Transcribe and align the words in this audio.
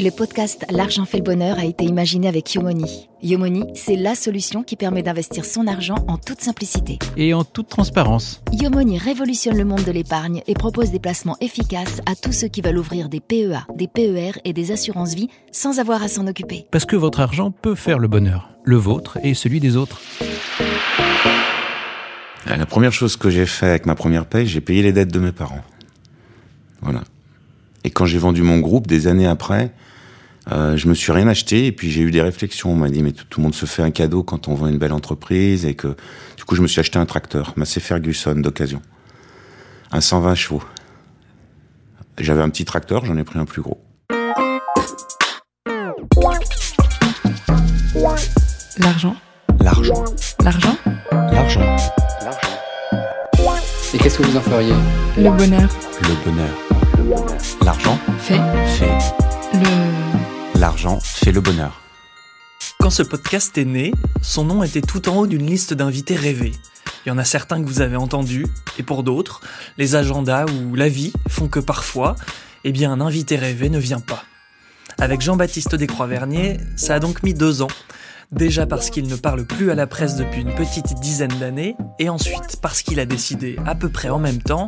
Le 0.00 0.10
podcast 0.10 0.64
L'argent 0.70 1.04
fait 1.04 1.16
le 1.16 1.24
bonheur 1.24 1.58
a 1.58 1.64
été 1.64 1.84
imaginé 1.84 2.28
avec 2.28 2.54
Yomoni. 2.54 3.08
Yomoni, 3.20 3.64
c'est 3.74 3.96
la 3.96 4.14
solution 4.14 4.62
qui 4.62 4.76
permet 4.76 5.02
d'investir 5.02 5.44
son 5.44 5.66
argent 5.66 5.96
en 6.06 6.18
toute 6.18 6.40
simplicité. 6.40 7.00
Et 7.16 7.34
en 7.34 7.42
toute 7.42 7.68
transparence. 7.68 8.40
Yomoni 8.52 8.96
révolutionne 8.96 9.58
le 9.58 9.64
monde 9.64 9.82
de 9.82 9.90
l'épargne 9.90 10.42
et 10.46 10.54
propose 10.54 10.92
des 10.92 11.00
placements 11.00 11.36
efficaces 11.40 12.00
à 12.06 12.14
tous 12.14 12.30
ceux 12.30 12.46
qui 12.46 12.60
veulent 12.60 12.78
ouvrir 12.78 13.08
des 13.08 13.18
PEA, 13.18 13.66
des 13.74 13.88
PER 13.88 14.38
et 14.44 14.52
des 14.52 14.70
assurances 14.70 15.14
vie 15.14 15.30
sans 15.50 15.80
avoir 15.80 16.00
à 16.00 16.06
s'en 16.06 16.28
occuper. 16.28 16.68
Parce 16.70 16.84
que 16.84 16.94
votre 16.94 17.18
argent 17.18 17.50
peut 17.50 17.74
faire 17.74 17.98
le 17.98 18.06
bonheur, 18.06 18.50
le 18.62 18.76
vôtre 18.76 19.18
et 19.24 19.34
celui 19.34 19.58
des 19.58 19.76
autres. 19.76 20.00
La 22.46 22.66
première 22.66 22.92
chose 22.92 23.16
que 23.16 23.30
j'ai 23.30 23.46
fait 23.46 23.66
avec 23.66 23.84
ma 23.84 23.96
première 23.96 24.26
paye, 24.26 24.46
j'ai 24.46 24.60
payé 24.60 24.80
les 24.80 24.92
dettes 24.92 25.12
de 25.12 25.18
mes 25.18 25.32
parents. 25.32 25.64
Voilà. 26.82 27.02
Et 27.82 27.90
quand 27.90 28.06
j'ai 28.06 28.18
vendu 28.18 28.42
mon 28.42 28.60
groupe, 28.60 28.86
des 28.86 29.08
années 29.08 29.26
après, 29.26 29.72
euh, 30.50 30.76
je 30.76 30.88
me 30.88 30.94
suis 30.94 31.12
rien 31.12 31.28
acheté 31.28 31.66
et 31.66 31.72
puis 31.72 31.90
j'ai 31.90 32.00
eu 32.00 32.10
des 32.10 32.22
réflexions. 32.22 32.72
On 32.72 32.76
m'a 32.76 32.88
dit 32.88 33.02
mais 33.02 33.12
tout, 33.12 33.40
le 33.40 33.42
monde 33.42 33.54
se 33.54 33.66
fait 33.66 33.82
un 33.82 33.90
cadeau 33.90 34.22
quand 34.22 34.48
on 34.48 34.54
vend 34.54 34.68
une 34.68 34.78
belle 34.78 34.92
entreprise 34.92 35.66
et 35.66 35.74
que 35.74 35.96
du 36.36 36.44
coup 36.44 36.54
je 36.54 36.62
me 36.62 36.66
suis 36.66 36.80
acheté 36.80 36.98
un 36.98 37.06
tracteur, 37.06 37.52
Massey 37.56 37.80
Ferguson 37.80 38.36
d'occasion, 38.36 38.80
un 39.92 40.00
120 40.00 40.34
chevaux. 40.34 40.62
J'avais 42.18 42.42
un 42.42 42.50
petit 42.50 42.64
tracteur, 42.64 43.04
j'en 43.04 43.16
ai 43.16 43.24
pris 43.24 43.38
un 43.38 43.44
plus 43.44 43.62
gros. 43.62 43.80
L'argent. 48.78 49.16
L'argent. 49.60 50.04
L'argent. 50.42 50.76
L'argent. 51.12 51.76
Et 53.94 53.98
qu'est-ce 53.98 54.18
que 54.18 54.22
vous 54.22 54.36
en 54.36 54.40
feriez? 54.40 54.74
Le 55.16 55.30
bonheur. 55.30 55.68
Le 56.02 56.24
bonheur. 56.24 57.28
L'argent 57.64 57.98
Fait. 58.18 58.40
fait. 58.66 59.27
L'argent 60.58 60.98
fait 60.98 61.30
le 61.30 61.40
bonheur. 61.40 61.80
Quand 62.80 62.90
ce 62.90 63.04
podcast 63.04 63.56
est 63.58 63.64
né, 63.64 63.92
son 64.22 64.44
nom 64.44 64.64
était 64.64 64.80
tout 64.80 65.08
en 65.08 65.18
haut 65.18 65.26
d'une 65.28 65.46
liste 65.46 65.72
d'invités 65.72 66.16
rêvés. 66.16 66.50
Il 67.06 67.10
y 67.10 67.12
en 67.12 67.18
a 67.18 67.24
certains 67.24 67.62
que 67.62 67.68
vous 67.68 67.80
avez 67.80 67.94
entendus, 67.94 68.44
et 68.76 68.82
pour 68.82 69.04
d'autres, 69.04 69.40
les 69.76 69.94
agendas 69.94 70.46
ou 70.46 70.74
la 70.74 70.88
vie 70.88 71.12
font 71.28 71.46
que 71.46 71.60
parfois, 71.60 72.16
eh 72.64 72.72
bien, 72.72 72.90
un 72.90 73.00
invité 73.00 73.36
rêvé 73.36 73.70
ne 73.70 73.78
vient 73.78 74.00
pas. 74.00 74.24
Avec 74.98 75.20
Jean-Baptiste 75.20 75.76
Descroix-Vernier, 75.76 76.56
ça 76.74 76.96
a 76.96 76.98
donc 76.98 77.22
mis 77.22 77.34
deux 77.34 77.62
ans. 77.62 77.68
Déjà 78.32 78.66
parce 78.66 78.90
qu'il 78.90 79.06
ne 79.06 79.14
parle 79.14 79.46
plus 79.46 79.70
à 79.70 79.76
la 79.76 79.86
presse 79.86 80.16
depuis 80.16 80.40
une 80.40 80.56
petite 80.56 80.98
dizaine 81.00 81.38
d'années, 81.38 81.76
et 82.00 82.08
ensuite 82.08 82.58
parce 82.60 82.82
qu'il 82.82 82.98
a 82.98 83.06
décidé, 83.06 83.56
à 83.64 83.76
peu 83.76 83.90
près 83.90 84.08
en 84.08 84.18
même 84.18 84.42
temps, 84.42 84.66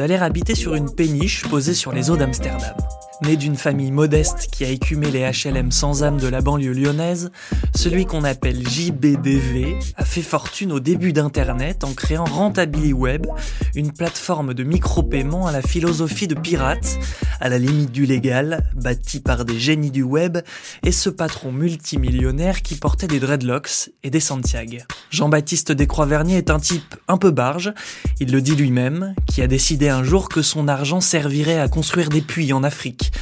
d'aller 0.00 0.14
habiter 0.14 0.54
sur 0.54 0.74
une 0.74 0.90
péniche 0.90 1.46
posée 1.46 1.74
sur 1.74 1.92
les 1.92 2.08
eaux 2.08 2.16
d'Amsterdam. 2.16 2.74
Né 3.22 3.36
d'une 3.36 3.56
famille 3.56 3.92
modeste 3.92 4.48
qui 4.50 4.64
a 4.64 4.68
écumé 4.70 5.10
les 5.10 5.30
HLM 5.30 5.70
sans 5.70 6.02
âme 6.02 6.16
de 6.16 6.26
la 6.26 6.40
banlieue 6.40 6.72
lyonnaise, 6.72 7.30
celui 7.76 8.06
qu'on 8.06 8.24
appelle 8.24 8.66
JBDV 8.66 9.76
a 9.96 10.06
fait 10.06 10.22
fortune 10.22 10.72
au 10.72 10.80
début 10.80 11.12
d'Internet 11.12 11.84
en 11.84 11.92
créant 11.92 12.24
Rentability 12.24 12.94
Web, 12.94 13.26
une 13.74 13.92
plateforme 13.92 14.54
de 14.54 14.64
micro-paiement 14.64 15.46
à 15.46 15.52
la 15.52 15.60
philosophie 15.60 16.28
de 16.28 16.34
pirate, 16.34 16.98
à 17.40 17.50
la 17.50 17.58
limite 17.58 17.92
du 17.92 18.06
légal, 18.06 18.64
bâtie 18.74 19.20
par 19.20 19.44
des 19.44 19.58
génies 19.58 19.90
du 19.90 20.02
web, 20.02 20.38
et 20.82 20.92
ce 20.92 21.10
patron 21.10 21.52
multimillionnaire 21.52 22.62
qui 22.62 22.76
portait 22.76 23.06
des 23.06 23.20
dreadlocks 23.20 23.90
et 24.02 24.08
des 24.08 24.20
Santiago. 24.20 24.78
Jean-Baptiste 25.10 25.72
Descroix-Vernier 25.72 26.38
est 26.38 26.48
un 26.48 26.58
type 26.58 26.94
un 27.06 27.18
peu 27.18 27.30
barge, 27.30 27.74
il 28.18 28.32
le 28.32 28.40
dit 28.40 28.56
lui-même, 28.56 29.14
qui 29.26 29.42
a 29.42 29.46
décidé 29.46 29.89
un 29.90 30.04
jour 30.04 30.28
que 30.28 30.42
son 30.42 30.68
argent 30.68 31.00
servirait 31.00 31.58
à 31.58 31.68
construire 31.68 32.08
des 32.08 32.20
puits 32.20 32.52
en 32.52 32.62
Afrique 32.62 33.12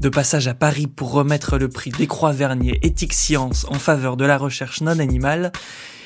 de 0.00 0.08
passage 0.08 0.48
à 0.48 0.54
Paris 0.54 0.86
pour 0.86 1.12
remettre 1.12 1.58
le 1.58 1.68
prix 1.68 1.90
des 1.90 2.06
Croix 2.06 2.32
Vernier 2.32 2.78
Éthique 2.82 3.12
Science 3.12 3.66
en 3.68 3.78
faveur 3.78 4.16
de 4.16 4.24
la 4.24 4.36
recherche 4.36 4.80
non 4.80 4.98
animale, 4.98 5.52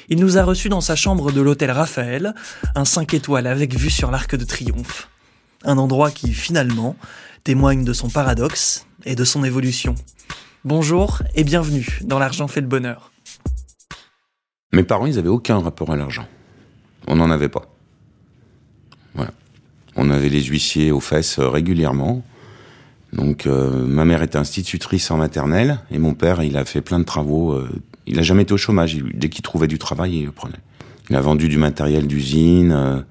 il 0.09 0.19
nous 0.19 0.39
a 0.39 0.45
reçus 0.45 0.69
dans 0.69 0.81
sa 0.81 0.97
chambre 0.97 1.33
de 1.33 1.41
l'hôtel 1.41 1.71
Raphaël, 1.71 2.35
un 2.75 2.85
5 2.85 3.15
étoiles 3.15 3.47
avec 3.47 3.75
vue 3.77 3.91
sur 3.91 4.11
l'Arc 4.11 4.37
de 4.37 4.45
Triomphe. 4.45 5.09
Un 5.65 5.79
endroit 5.79 6.11
qui, 6.11 6.33
finalement, 6.33 6.97
témoigne 7.43 7.85
de 7.85 7.93
son 7.93 8.09
paradoxe 8.09 8.87
et 9.05 9.15
de 9.15 9.25
son 9.25 9.45
évolution. 9.45 9.95
Bonjour 10.65 11.23
et 11.35 11.45
bienvenue 11.45 12.01
dans 12.03 12.19
L'argent 12.19 12.49
fait 12.49 12.61
le 12.61 12.69
bonheur. 12.69 13.13
Mes 14.73 14.83
parents, 14.83 15.07
ils 15.07 15.19
avaient 15.19 15.29
aucun 15.29 15.59
rapport 15.61 15.91
à 15.91 15.97
l'argent. 15.97 16.27
On 17.09 17.17
n'en 17.17 17.31
avait 17.31 17.49
pas. 17.49 17.76
On 19.97 20.11
avait 20.11 20.29
les 20.29 20.43
huissiers 20.45 20.91
aux 20.93 21.01
fesses 21.01 21.39
euh, 21.39 21.49
régulièrement. 21.49 22.23
Donc 23.13 23.47
euh, 23.47 23.87
ma 23.87 24.05
mère 24.05 24.23
était 24.23 24.37
institutrice 24.39 25.11
en 25.11 25.17
maternelle 25.17 25.79
et 25.91 25.99
mon 25.99 26.15
père, 26.15 26.43
il 26.43 26.57
a 26.57 26.65
fait 26.65 26.83
plein 26.83 26.99
de 26.99 27.05
travaux. 27.05 27.53
euh, 27.53 27.69
il 28.07 28.19
a 28.19 28.23
jamais 28.23 28.43
été 28.43 28.53
au 28.53 28.59
chômage. 28.59 28.95
Il- 28.95 29.19
dès 29.19 29.29
qu'il 29.29 29.43
trouvait 29.43 29.69
du 29.69 29.79
travail, 29.79 30.19
il 30.19 30.25
le 30.27 30.33
prenait. 30.33 30.61
Il 31.09 31.17
a 31.17 31.21
vendu 31.21 31.49
du 31.49 31.57
matériel 31.59 32.07
d'usine. 32.07 33.05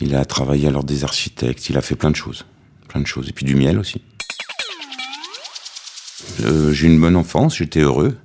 il 0.00 0.16
a 0.16 0.24
travaillé 0.24 0.68
à 0.68 0.82
des 0.82 1.04
architectes. 1.04 1.68
Il 1.70 1.76
a 1.78 1.82
fait 1.82 1.94
plein 1.94 2.10
de 2.10 2.16
choses, 2.16 2.44
plein 2.88 3.00
de 3.00 3.06
choses. 3.06 3.28
Et 3.28 3.32
puis 3.32 3.44
du 3.44 3.54
miel 3.54 3.78
aussi. 3.78 4.00
J'ai 6.38 6.86
eu 6.86 6.90
une 6.90 7.00
bonne 7.00 7.16
enfance. 7.16 7.56
J'étais 7.58 7.80
heureux, 7.80 8.16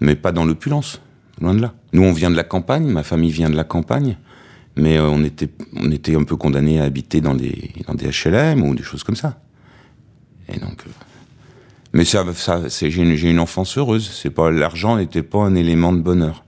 mais 0.00 0.14
pas 0.14 0.32
dans 0.32 0.44
l'opulence. 0.44 1.00
Loin 1.40 1.54
de 1.54 1.60
là. 1.62 1.74
Nous, 1.92 2.02
on 2.02 2.12
vient 2.12 2.30
de 2.30 2.36
la 2.36 2.44
campagne. 2.44 2.86
Ma 2.86 3.02
famille 3.02 3.30
vient 3.30 3.50
de 3.50 3.56
la 3.56 3.64
campagne. 3.64 4.16
Mais 4.76 4.98
euh, 4.98 5.08
on 5.08 5.24
était, 5.24 5.48
on 5.74 5.90
était 5.90 6.14
un 6.14 6.24
peu 6.24 6.36
condamnés 6.36 6.80
à 6.80 6.84
habiter 6.84 7.20
dans 7.20 7.34
des, 7.34 7.72
dans 7.86 7.94
des 7.94 8.10
HLM 8.10 8.62
ou 8.62 8.74
des 8.74 8.82
choses 8.82 9.02
comme 9.02 9.16
ça. 9.16 9.40
Et 10.52 10.58
donc, 10.58 10.82
euh, 10.86 10.90
mais 11.92 12.04
ça, 12.04 12.24
ça, 12.34 12.68
c'est, 12.68 12.90
j'ai 12.90 13.02
une, 13.02 13.12
une 13.12 13.40
enfance 13.40 13.78
heureuse. 13.78 14.10
C'est 14.10 14.30
pas 14.30 14.50
l'argent 14.50 14.96
n'était 14.96 15.22
pas 15.22 15.38
un 15.38 15.54
élément 15.54 15.92
de 15.92 16.00
bonheur. 16.00 16.44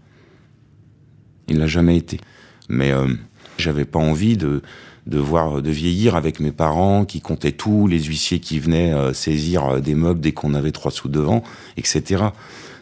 Il 1.48 1.58
l'a 1.58 1.66
jamais 1.66 1.96
été. 1.96 2.20
Mais 2.68 2.92
euh, 2.92 3.08
j'avais 3.56 3.86
pas 3.86 3.98
envie 3.98 4.36
de 4.36 4.62
de 5.08 5.18
voir 5.18 5.62
de 5.62 5.70
vieillir 5.70 6.16
avec 6.16 6.38
mes 6.38 6.52
parents 6.52 7.06
qui 7.06 7.22
comptaient 7.22 7.52
tout, 7.52 7.86
les 7.86 8.02
huissiers 8.02 8.40
qui 8.40 8.58
venaient 8.58 8.92
euh, 8.92 9.14
saisir 9.14 9.80
des 9.80 9.94
meubles 9.94 10.20
dès 10.20 10.32
qu'on 10.32 10.52
avait 10.52 10.70
trois 10.70 10.90
sous 10.90 11.08
devant, 11.08 11.42
etc. 11.78 12.24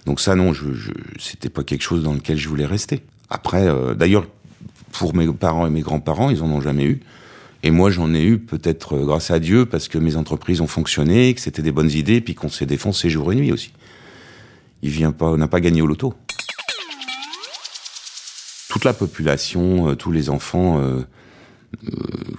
Donc 0.07 0.21
ça 0.21 0.35
non, 0.35 0.53
je, 0.53 0.73
je 0.73 0.91
c'était 1.21 1.49
pas 1.49 1.63
quelque 1.63 1.83
chose 1.83 2.03
dans 2.03 2.15
lequel 2.15 2.37
je 2.37 2.49
voulais 2.49 2.67
rester. 2.67 3.03
Après, 3.31 3.69
euh, 3.69 3.95
d'ailleurs, 3.95 4.27
pour 4.99 5.15
mes 5.15 5.27
parents 5.33 5.67
et 5.67 5.71
mes 5.71 5.81
grands-parents, 5.81 6.31
ils 6.31 6.43
en 6.43 6.51
ont 6.51 6.61
jamais 6.61 6.85
eu. 6.85 7.01
Et 7.63 7.71
moi, 7.71 7.91
j'en 7.91 8.15
ai 8.15 8.23
eu 8.23 8.39
peut-être 8.39 8.97
euh, 8.97 9.05
grâce 9.05 9.31
à 9.31 9.39
Dieu 9.39 9.67
parce 9.67 9.89
que 9.89 9.99
mes 9.99 10.17
entreprises 10.17 10.61
ont 10.61 10.67
fonctionné, 10.67 11.35
que 11.35 11.41
c'était 11.41 11.63
des 11.63 11.73
bonnes 11.73 11.91
idées, 11.91 12.21
puis 12.21 12.35
qu'on 12.35 12.49
s'est 12.49 12.67
défoncé 12.67 13.11
jour 13.11 13.33
et 13.33 13.37
nuit 13.37 13.53
aussi. 13.53 13.73
Il 14.83 14.91
vient 14.91 15.13
pas, 15.13 15.27
on 15.27 15.37
n'a 15.37 15.49
pas 15.49 15.61
gagné 15.61 15.83
au 15.83 15.87
loto. 15.87 16.15
Toute 18.69 18.85
la 18.85 18.93
population, 18.93 19.89
euh, 19.89 19.95
tous 19.95 20.13
les 20.13 20.29
enfants 20.29 20.79
euh, 20.79 21.01
euh, 21.89 21.91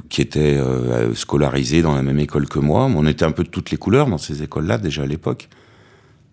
qui 0.09 0.21
étaient 0.21 0.59
scolarisés 1.15 1.81
dans 1.81 1.95
la 1.95 2.03
même 2.03 2.19
école 2.19 2.47
que 2.47 2.59
moi, 2.59 2.85
on 2.85 3.05
était 3.05 3.25
un 3.25 3.31
peu 3.31 3.43
de 3.43 3.49
toutes 3.49 3.71
les 3.71 3.77
couleurs 3.77 4.07
dans 4.07 4.17
ces 4.17 4.43
écoles-là 4.43 4.77
déjà 4.77 5.03
à 5.03 5.07
l'époque. 5.07 5.49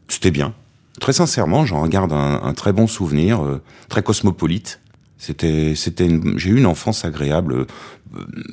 C'était 0.09 0.31
bien. 0.31 0.55
Très 1.01 1.13
sincèrement, 1.13 1.67
j'en 1.67 1.83
regarde 1.83 2.13
un, 2.13 2.43
un 2.43 2.55
très 2.55 2.73
bon 2.73 2.87
souvenir, 2.87 3.43
très 3.89 4.03
cosmopolite. 4.03 4.81
C'était, 5.19 5.75
j'ai 5.75 6.51
eu 6.51 6.57
une 6.59 6.67
enfance 6.67 7.05
agréable. 7.05 7.55
Euh, 7.55 7.67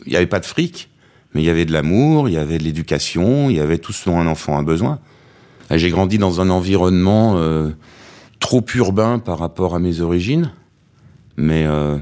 Il 0.05 0.11
n'y 0.11 0.15
avait 0.15 0.27
pas 0.27 0.39
de 0.39 0.45
fric, 0.45 0.89
mais 1.33 1.41
il 1.41 1.45
y 1.45 1.49
avait 1.49 1.65
de 1.65 1.73
l'amour, 1.73 2.29
il 2.29 2.33
y 2.33 2.37
avait 2.37 2.57
de 2.57 2.63
l'éducation, 2.63 3.49
il 3.49 3.57
y 3.57 3.59
avait 3.59 3.77
tout 3.77 3.93
ce 3.93 4.05
dont 4.09 4.19
un 4.19 4.27
enfant 4.27 4.57
a 4.57 4.63
besoin. 4.63 4.99
J'ai 5.69 5.89
grandi 5.89 6.17
dans 6.17 6.41
un 6.41 6.49
environnement 6.49 7.35
euh, 7.37 7.71
trop 8.39 8.65
urbain 8.75 9.19
par 9.19 9.39
rapport 9.39 9.75
à 9.75 9.79
mes 9.79 10.01
origines, 10.01 10.51
mais 11.37 11.65
euh, 11.65 11.97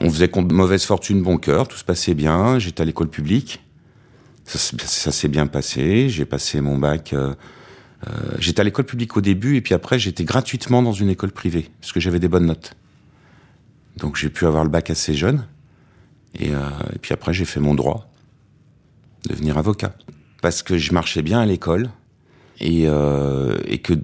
on 0.00 0.10
faisait 0.10 0.30
mauvaise 0.36 0.84
fortune, 0.84 1.22
bon 1.22 1.38
cœur, 1.38 1.66
tout 1.66 1.76
se 1.76 1.84
passait 1.84 2.14
bien. 2.14 2.58
J'étais 2.58 2.82
à 2.82 2.84
l'école 2.84 3.08
publique, 3.08 3.64
ça, 4.44 5.12
s'est 5.12 5.28
bien 5.28 5.46
passé. 5.46 6.08
J'ai 6.08 6.24
passé 6.24 6.60
mon 6.60 6.78
bac. 6.78 7.12
euh, 7.12 7.34
euh, 8.06 8.12
j'étais 8.38 8.60
à 8.60 8.64
l'école 8.64 8.84
publique 8.84 9.16
au 9.16 9.20
début, 9.20 9.56
et 9.56 9.60
puis 9.60 9.74
après 9.74 9.98
j'étais 9.98 10.24
gratuitement 10.24 10.82
dans 10.82 10.92
une 10.92 11.08
école 11.08 11.32
privée 11.32 11.68
parce 11.80 11.92
que 11.92 11.98
j'avais 11.98 12.20
des 12.20 12.28
bonnes 12.28 12.46
notes. 12.46 12.74
Donc 13.98 14.16
j'ai 14.16 14.30
pu 14.30 14.46
avoir 14.46 14.64
le 14.64 14.70
bac 14.70 14.90
assez 14.90 15.14
jeune. 15.14 15.46
Et, 16.38 16.54
euh, 16.54 16.58
et 16.94 16.98
puis 16.98 17.12
après, 17.12 17.32
j'ai 17.32 17.44
fait 17.44 17.60
mon 17.60 17.74
droit, 17.74 18.10
devenir 19.28 19.58
avocat. 19.58 19.94
Parce 20.42 20.62
que 20.62 20.78
je 20.78 20.92
marchais 20.92 21.22
bien 21.22 21.40
à 21.40 21.46
l'école 21.46 21.90
et, 22.60 22.84
euh, 22.86 23.56
que, 23.82 23.94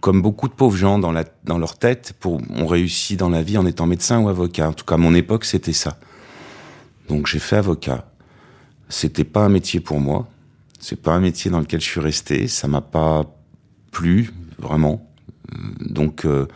comme 0.00 0.22
beaucoup 0.22 0.48
de 0.48 0.52
pauvres 0.52 0.76
gens 0.76 0.98
dans, 0.98 1.12
leur 1.12 1.78
tête, 1.78 2.14
on 2.24 2.66
réussit 2.66 3.18
dans 3.18 3.28
la 3.28 3.42
vie 3.42 3.58
en 3.58 3.66
étant 3.66 3.86
médecin 3.86 4.20
ou 4.20 4.28
avocat. 4.28 4.68
En 4.68 4.72
tout 4.72 4.84
cas, 4.84 4.94
à 4.94 4.98
mon 4.98 5.14
époque, 5.14 5.44
c'était 5.44 5.72
ça. 5.72 5.98
Donc 7.08 7.26
j'ai 7.26 7.38
fait 7.38 7.56
avocat. 7.56 8.08
C'était 8.88 9.24
pas 9.24 9.44
un 9.44 9.48
métier 9.48 9.80
pour 9.80 10.00
moi. 10.00 10.28
C'est 10.78 11.00
pas 11.00 11.14
un 11.14 11.20
métier 11.20 11.50
dans 11.50 11.60
lequel 11.60 11.80
je 11.80 11.86
suis 11.86 12.00
resté. 12.00 12.48
Ça 12.48 12.68
m'a 12.68 12.80
pas 12.80 13.24
plu, 13.90 14.32
vraiment. 14.58 15.08
Donc 15.80 16.24
euh, 16.24 16.46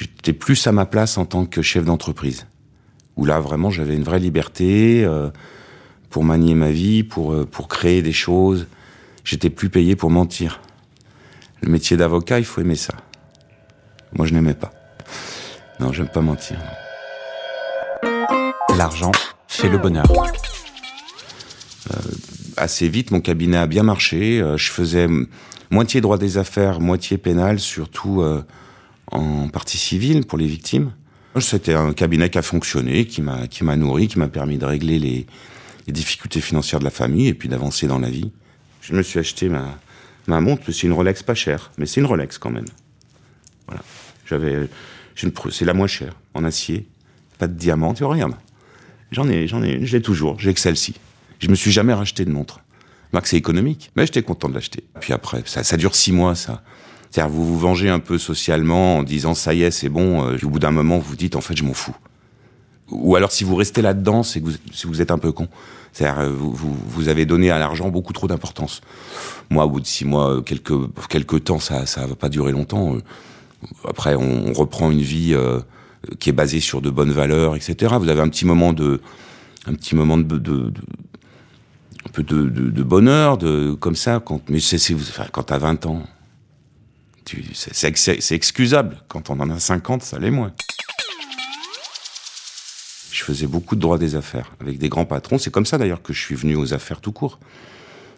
j'étais 0.00 0.32
plus 0.32 0.66
à 0.66 0.72
ma 0.72 0.86
place 0.86 1.18
en 1.18 1.26
tant 1.26 1.46
que 1.46 1.62
chef 1.62 1.84
d'entreprise 1.84 2.46
où 3.16 3.24
là 3.24 3.38
vraiment 3.40 3.70
j'avais 3.70 3.94
une 3.94 4.02
vraie 4.02 4.18
liberté 4.18 5.04
euh, 5.04 5.30
pour 6.08 6.24
manier 6.24 6.54
ma 6.54 6.70
vie, 6.70 7.04
pour, 7.04 7.32
euh, 7.32 7.44
pour 7.44 7.68
créer 7.68 8.02
des 8.02 8.12
choses. 8.12 8.66
j'étais 9.24 9.50
plus 9.50 9.68
payé 9.68 9.94
pour 9.94 10.10
mentir. 10.10 10.60
Le 11.62 11.70
métier 11.70 11.96
d'avocat, 11.96 12.38
il 12.38 12.44
faut 12.44 12.62
aimer 12.62 12.74
ça. 12.74 12.94
Moi, 14.14 14.26
je 14.26 14.32
n'aimais 14.32 14.54
pas. 14.54 14.72
Non, 15.78 15.92
j'aime 15.92 16.08
pas 16.08 16.22
mentir. 16.22 16.58
L'argent 18.76 19.12
fait 19.46 19.68
le 19.68 19.78
bonheur. 19.78 20.06
Euh, 21.90 21.96
assez 22.56 22.88
vite, 22.88 23.10
mon 23.10 23.20
cabinet 23.20 23.58
a 23.58 23.66
bien 23.66 23.82
marché. 23.82 24.40
Euh, 24.40 24.56
je 24.56 24.70
faisais 24.70 25.06
moitié 25.70 26.00
droit 26.00 26.18
des 26.18 26.38
affaires, 26.38 26.80
moitié 26.80 27.18
pénal, 27.18 27.60
surtout 27.60 28.22
euh, 28.22 28.42
en 29.10 29.48
partie 29.48 29.78
civile 29.78 30.26
pour 30.26 30.38
les 30.38 30.46
victimes. 30.46 30.92
C'était 31.38 31.74
un 31.74 31.92
cabinet 31.92 32.28
qui 32.28 32.38
a 32.38 32.42
fonctionné, 32.42 33.06
qui 33.06 33.22
m'a 33.22 33.46
qui 33.46 33.62
m'a 33.62 33.76
nourri, 33.76 34.08
qui 34.08 34.18
m'a 34.18 34.28
permis 34.28 34.58
de 34.58 34.64
régler 34.64 34.98
les, 34.98 35.26
les, 35.86 35.92
difficultés 35.92 36.40
financières 36.40 36.80
de 36.80 36.84
la 36.84 36.90
famille 36.90 37.28
et 37.28 37.34
puis 37.34 37.48
d'avancer 37.48 37.86
dans 37.86 38.00
la 38.00 38.10
vie. 38.10 38.32
Je 38.80 38.94
me 38.94 39.02
suis 39.02 39.18
acheté 39.18 39.48
ma 39.48 39.78
ma 40.26 40.40
montre, 40.40 40.70
c'est 40.72 40.86
une 40.86 40.92
Rolex 40.92 41.22
pas 41.22 41.34
chère, 41.34 41.70
mais 41.78 41.86
c'est 41.86 42.00
une 42.00 42.06
Rolex 42.06 42.38
quand 42.38 42.50
même. 42.50 42.66
Voilà. 43.66 43.82
J'avais 44.26 44.68
c'est 45.14 45.64
la 45.64 45.74
moins 45.74 45.86
chère 45.86 46.14
en 46.34 46.44
acier, 46.44 46.86
pas 47.38 47.46
de 47.46 47.54
diamant, 47.54 47.94
tu 47.94 48.02
vois 48.02 48.12
regarde. 48.12 48.34
J'en 49.12 49.28
ai 49.28 49.46
j'en 49.46 49.62
ai 49.62 49.86
je 49.86 49.96
l'ai 49.96 50.02
toujours, 50.02 50.38
j'ai 50.40 50.52
que 50.52 50.60
celle-ci. 50.60 50.94
Je 51.38 51.48
me 51.48 51.54
suis 51.54 51.70
jamais 51.70 51.94
racheté 51.94 52.24
de 52.24 52.30
montre. 52.30 52.60
que 53.12 53.28
c'est 53.28 53.36
économique, 53.36 53.90
mais 53.96 54.04
j'étais 54.04 54.22
content 54.22 54.48
de 54.48 54.54
l'acheter. 54.54 54.84
Puis 55.00 55.12
après, 55.12 55.42
ça, 55.46 55.64
ça 55.64 55.76
dure 55.76 55.94
six 55.94 56.12
mois, 56.12 56.34
ça. 56.34 56.62
C'est-à-dire, 57.10 57.32
vous 57.32 57.44
vous 57.44 57.58
vengez 57.58 57.88
un 57.88 57.98
peu 57.98 58.18
socialement 58.18 58.98
en 58.98 59.02
disant 59.02 59.34
ça 59.34 59.52
y 59.52 59.62
est, 59.62 59.70
c'est 59.70 59.88
bon. 59.88 60.24
Euh, 60.24 60.38
au 60.42 60.48
bout 60.48 60.60
d'un 60.60 60.70
moment, 60.70 60.98
vous 60.98 61.16
dites 61.16 61.34
en 61.36 61.40
fait, 61.40 61.56
je 61.56 61.64
m'en 61.64 61.74
fous. 61.74 61.96
Ou 62.90 63.16
alors, 63.16 63.32
si 63.32 63.44
vous 63.44 63.56
restez 63.56 63.82
là-dedans, 63.82 64.22
c'est 64.22 64.40
que 64.40 64.46
vous, 64.46 64.56
si 64.72 64.86
vous 64.86 65.00
êtes 65.00 65.10
un 65.10 65.18
peu 65.18 65.32
con. 65.32 65.48
C'est-à-dire, 65.92 66.20
euh, 66.20 66.30
vous, 66.30 66.52
vous, 66.52 66.76
vous, 66.86 67.08
avez 67.08 67.26
donné 67.26 67.50
à 67.50 67.58
l'argent 67.58 67.88
beaucoup 67.88 68.12
trop 68.12 68.28
d'importance. 68.28 68.80
Moi, 69.48 69.64
au 69.64 69.70
bout 69.70 69.80
de 69.80 69.86
six 69.86 70.04
mois, 70.04 70.36
euh, 70.36 70.40
quelques, 70.40 70.72
quelques 71.08 71.44
temps, 71.44 71.58
ça, 71.58 71.84
ça 71.86 72.06
va 72.06 72.14
pas 72.14 72.28
durer 72.28 72.52
longtemps. 72.52 72.96
Après, 73.88 74.14
on, 74.14 74.52
reprend 74.52 74.90
une 74.90 75.02
vie 75.02 75.36
qui 76.18 76.30
est 76.30 76.32
basée 76.32 76.60
sur 76.60 76.80
de 76.80 76.90
bonnes 76.90 77.12
valeurs, 77.12 77.56
etc. 77.56 77.94
Vous 77.98 78.08
avez 78.08 78.20
un 78.20 78.28
petit 78.28 78.46
moment 78.46 78.72
de, 78.72 79.00
un 79.66 79.74
petit 79.74 79.94
moment 79.94 80.16
de, 80.16 80.72
peu 82.12 82.22
de, 82.22 82.82
bonheur, 82.82 83.36
de 83.36 83.74
comme 83.74 83.96
ça. 83.96 84.20
Quand, 84.24 84.40
mais 84.48 84.60
c'est, 84.60 84.94
enfin, 84.94 85.26
quand 85.30 85.44
t'as 85.44 85.58
20 85.58 85.86
ans, 85.86 86.02
c'est 87.52 88.34
excusable. 88.34 89.02
Quand 89.08 89.30
on 89.30 89.40
en 89.40 89.50
a 89.50 89.58
50, 89.58 90.02
ça 90.02 90.18
l'est 90.18 90.30
moins. 90.30 90.52
Je 93.12 93.24
faisais 93.24 93.46
beaucoup 93.46 93.76
de 93.76 93.80
droit 93.80 93.98
des 93.98 94.14
affaires 94.14 94.52
avec 94.60 94.78
des 94.78 94.88
grands 94.88 95.04
patrons. 95.04 95.38
C'est 95.38 95.50
comme 95.50 95.66
ça 95.66 95.78
d'ailleurs 95.78 96.02
que 96.02 96.12
je 96.12 96.20
suis 96.20 96.34
venu 96.34 96.56
aux 96.56 96.72
affaires 96.72 97.00
tout 97.00 97.12
court. 97.12 97.38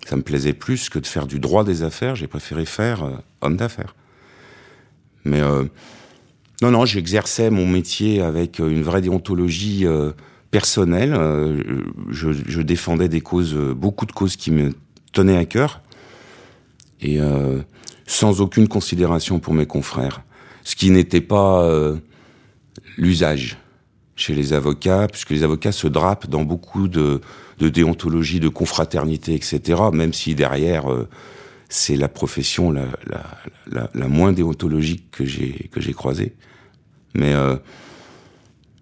Ça 0.06 0.16
me 0.16 0.22
plaisait 0.22 0.52
plus 0.52 0.88
que 0.88 0.98
de 0.98 1.06
faire 1.06 1.26
du 1.26 1.38
droit 1.38 1.64
des 1.64 1.82
affaires. 1.82 2.14
J'ai 2.16 2.26
préféré 2.26 2.66
faire 2.66 3.04
euh, 3.04 3.12
homme 3.40 3.56
d'affaires. 3.56 3.94
Mais 5.24 5.40
euh, 5.40 5.64
non, 6.60 6.70
non, 6.70 6.84
j'exerçais 6.84 7.50
mon 7.50 7.66
métier 7.66 8.20
avec 8.20 8.60
euh, 8.60 8.68
une 8.68 8.82
vraie 8.82 9.00
déontologie 9.00 9.86
personnelle. 10.50 11.14
Je, 12.10 12.32
je, 12.32 12.60
défendais 12.60 13.08
des 13.08 13.20
causes, 13.20 13.54
beaucoup 13.54 14.06
de 14.06 14.12
causes 14.12 14.36
qui 14.36 14.50
me 14.50 14.72
tenaient 15.12 15.38
à 15.38 15.46
cœur. 15.46 15.80
Et 17.00 17.18
sans 18.12 18.42
aucune 18.42 18.68
considération 18.68 19.40
pour 19.40 19.54
mes 19.54 19.66
confrères, 19.66 20.22
ce 20.64 20.76
qui 20.76 20.90
n'était 20.90 21.22
pas 21.22 21.62
euh, 21.62 21.96
l'usage 22.98 23.56
chez 24.16 24.34
les 24.34 24.52
avocats, 24.52 25.06
puisque 25.10 25.30
les 25.30 25.42
avocats 25.42 25.72
se 25.72 25.86
drapent 25.86 26.28
dans 26.28 26.42
beaucoup 26.42 26.88
de, 26.88 27.20
déontologie, 27.58 28.38
de 28.38 28.48
confraternité, 28.48 29.34
etc., 29.34 29.82
même 29.92 30.12
si 30.12 30.34
derrière, 30.34 30.92
euh, 30.92 31.08
c'est 31.70 31.96
la 31.96 32.08
profession 32.08 32.70
la, 32.70 34.08
moins 34.08 34.32
déontologique 34.32 35.10
que 35.10 35.24
j'ai 35.24 35.92
croisée. 35.94 36.34
Mais 37.14 37.32
euh, 37.32 37.56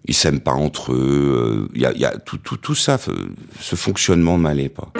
ils 0.05 0.13
s'aiment 0.13 0.41
pas 0.41 0.51
entre 0.51 0.91
eux. 0.91 1.69
Il 1.73 1.79
y 1.79 1.85
a, 1.85 2.17
tout, 2.17 2.37
tout, 2.37 2.57
tout 2.57 2.75
ça, 2.75 2.99
ce 3.61 3.75
fonctionnement 3.77 4.37
ne 4.37 4.43
m'allait 4.43 4.69
pas. 4.69 4.91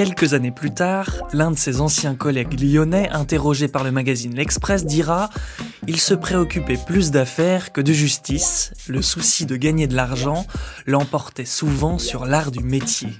Quelques 0.00 0.32
années 0.32 0.50
plus 0.50 0.70
tard, 0.70 1.10
l'un 1.34 1.50
de 1.50 1.58
ses 1.58 1.82
anciens 1.82 2.14
collègues 2.14 2.58
lyonnais, 2.58 3.10
interrogé 3.10 3.68
par 3.68 3.84
le 3.84 3.90
magazine 3.90 4.34
L'Express, 4.34 4.86
dira 4.86 5.28
Il 5.86 6.00
se 6.00 6.14
préoccupait 6.14 6.78
plus 6.86 7.10
d'affaires 7.10 7.70
que 7.70 7.82
de 7.82 7.92
justice. 7.92 8.72
Le 8.88 9.02
souci 9.02 9.44
de 9.44 9.56
gagner 9.56 9.88
de 9.88 9.94
l'argent 9.94 10.46
l'emportait 10.86 11.44
souvent 11.44 11.98
sur 11.98 12.24
l'art 12.24 12.50
du 12.50 12.60
métier. 12.60 13.10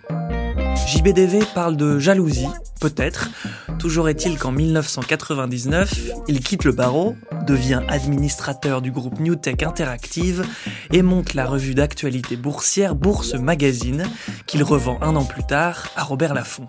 JBDV 0.76 1.44
parle 1.54 1.76
de 1.76 1.98
jalousie, 1.98 2.48
peut-être. 2.80 3.30
Toujours 3.78 4.08
est-il 4.08 4.38
qu'en 4.38 4.52
1999, 4.52 6.10
il 6.28 6.40
quitte 6.40 6.64
le 6.64 6.72
barreau, 6.72 7.16
devient 7.46 7.82
administrateur 7.88 8.82
du 8.82 8.90
groupe 8.90 9.20
Newtech 9.20 9.62
Interactive 9.62 10.44
et 10.92 11.02
monte 11.02 11.34
la 11.34 11.46
revue 11.46 11.74
d'actualité 11.74 12.36
boursière 12.36 12.94
Bourse 12.94 13.34
Magazine, 13.34 14.04
qu'il 14.46 14.62
revend 14.62 14.98
un 15.02 15.16
an 15.16 15.24
plus 15.24 15.44
tard 15.44 15.88
à 15.96 16.04
Robert 16.04 16.34
Laffont. 16.34 16.68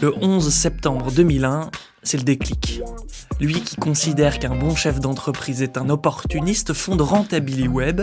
Le 0.00 0.14
11 0.22 0.48
septembre 0.48 1.10
2001, 1.10 1.72
c'est 2.04 2.18
le 2.18 2.22
déclic. 2.22 2.82
Lui 3.40 3.60
qui 3.62 3.74
considère 3.74 4.38
qu'un 4.38 4.54
bon 4.54 4.76
chef 4.76 5.00
d'entreprise 5.00 5.60
est 5.60 5.76
un 5.76 5.88
opportuniste 5.88 6.72
fonde 6.72 7.00
Rentability 7.00 7.66
Web, 7.66 8.02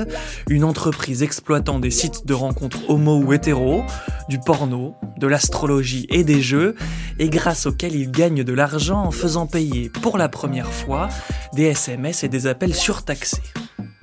une 0.49 0.65
entreprise 0.65 1.23
exploitant 1.23 1.79
des 1.79 1.91
sites 1.91 2.25
de 2.25 2.33
rencontres 2.33 2.89
homo 2.89 3.17
ou 3.17 3.31
hétéro, 3.31 3.83
du 4.27 4.39
porno, 4.39 4.95
de 5.17 5.27
l'astrologie 5.27 6.05
et 6.09 6.25
des 6.25 6.41
jeux, 6.41 6.75
et 7.17 7.29
grâce 7.29 7.65
auquel 7.65 7.95
il 7.95 8.11
gagne 8.11 8.43
de 8.43 8.53
l'argent 8.53 9.03
en 9.03 9.11
faisant 9.11 9.47
payer 9.47 9.89
pour 9.89 10.17
la 10.17 10.27
première 10.27 10.71
fois 10.71 11.07
des 11.53 11.63
SMS 11.63 12.25
et 12.25 12.29
des 12.29 12.45
appels 12.45 12.75
surtaxés. 12.75 13.41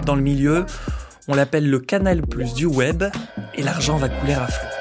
Dans 0.06 0.14
le 0.14 0.22
milieu, 0.22 0.64
on 1.28 1.34
l'appelle 1.34 1.68
le 1.68 1.78
canal 1.78 2.22
plus 2.22 2.54
du 2.54 2.64
web, 2.64 3.04
et 3.54 3.62
l'argent 3.62 3.98
va 3.98 4.08
couler 4.08 4.32
à 4.32 4.46
flot. 4.46 4.71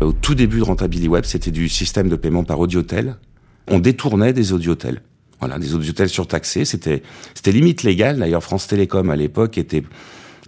Au 0.00 0.12
tout 0.12 0.34
début 0.34 0.58
de 0.58 0.64
Rentability 0.64 1.08
Web, 1.08 1.24
c'était 1.24 1.50
du 1.50 1.68
système 1.68 2.08
de 2.08 2.16
paiement 2.16 2.44
par 2.44 2.58
audiotel. 2.58 3.16
On 3.68 3.78
détournait 3.78 4.32
des 4.32 4.52
audiotels. 4.52 5.02
Voilà, 5.40 5.58
des 5.58 5.74
audiotels 5.74 6.08
surtaxés. 6.08 6.64
C'était, 6.64 7.02
c'était 7.34 7.52
limite 7.52 7.82
légal. 7.82 8.18
D'ailleurs, 8.18 8.42
France 8.42 8.66
Télécom 8.66 9.10
à 9.10 9.16
l'époque 9.16 9.58
était 9.58 9.82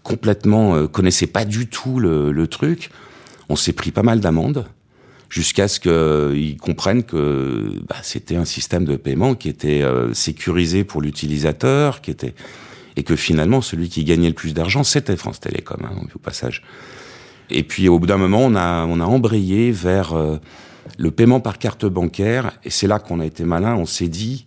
complètement 0.02 0.74
euh, 0.74 0.86
connaissait 0.86 1.26
pas 1.26 1.44
du 1.44 1.66
tout 1.66 2.00
le, 2.00 2.46
truc. 2.46 2.90
On 3.48 3.56
s'est 3.56 3.72
pris 3.72 3.90
pas 3.90 4.02
mal 4.02 4.20
d'amendes 4.20 4.66
jusqu'à 5.28 5.68
ce 5.68 5.80
qu'ils 5.80 6.58
comprennent 6.58 7.04
que 7.04 7.80
bah, 7.88 7.96
c'était 8.02 8.36
un 8.36 8.44
système 8.44 8.84
de 8.84 8.96
paiement 8.96 9.34
qui 9.34 9.48
était 9.48 9.82
euh, 9.82 10.12
sécurisé 10.12 10.84
pour 10.84 11.00
l'utilisateur, 11.00 12.00
qui 12.00 12.10
était 12.10 12.34
et 12.96 13.02
que 13.02 13.16
finalement 13.16 13.62
celui 13.62 13.88
qui 13.88 14.04
gagnait 14.04 14.28
le 14.28 14.34
plus 14.34 14.52
d'argent 14.52 14.84
c'était 14.84 15.16
France 15.16 15.40
Télécom 15.40 15.78
hein, 15.84 16.06
au 16.14 16.18
passage. 16.18 16.62
Et 17.54 17.62
puis 17.64 17.88
au 17.88 17.98
bout 17.98 18.06
d'un 18.06 18.16
moment, 18.16 18.40
on 18.40 18.54
a, 18.54 18.86
on 18.86 18.98
a 18.98 19.04
embrayé 19.04 19.70
vers 19.72 20.14
euh, 20.14 20.38
le 20.98 21.10
paiement 21.10 21.38
par 21.38 21.58
carte 21.58 21.84
bancaire, 21.84 22.58
et 22.64 22.70
c'est 22.70 22.86
là 22.86 22.98
qu'on 22.98 23.20
a 23.20 23.26
été 23.26 23.44
malin, 23.44 23.76
on 23.76 23.84
s'est 23.84 24.08
dit 24.08 24.46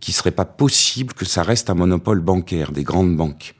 qu'il 0.00 0.12
serait 0.12 0.32
pas 0.32 0.44
possible 0.44 1.14
que 1.14 1.24
ça 1.24 1.42
reste 1.42 1.70
un 1.70 1.74
monopole 1.74 2.20
bancaire 2.20 2.72
des 2.72 2.84
grandes 2.84 3.16
banques. 3.16 3.54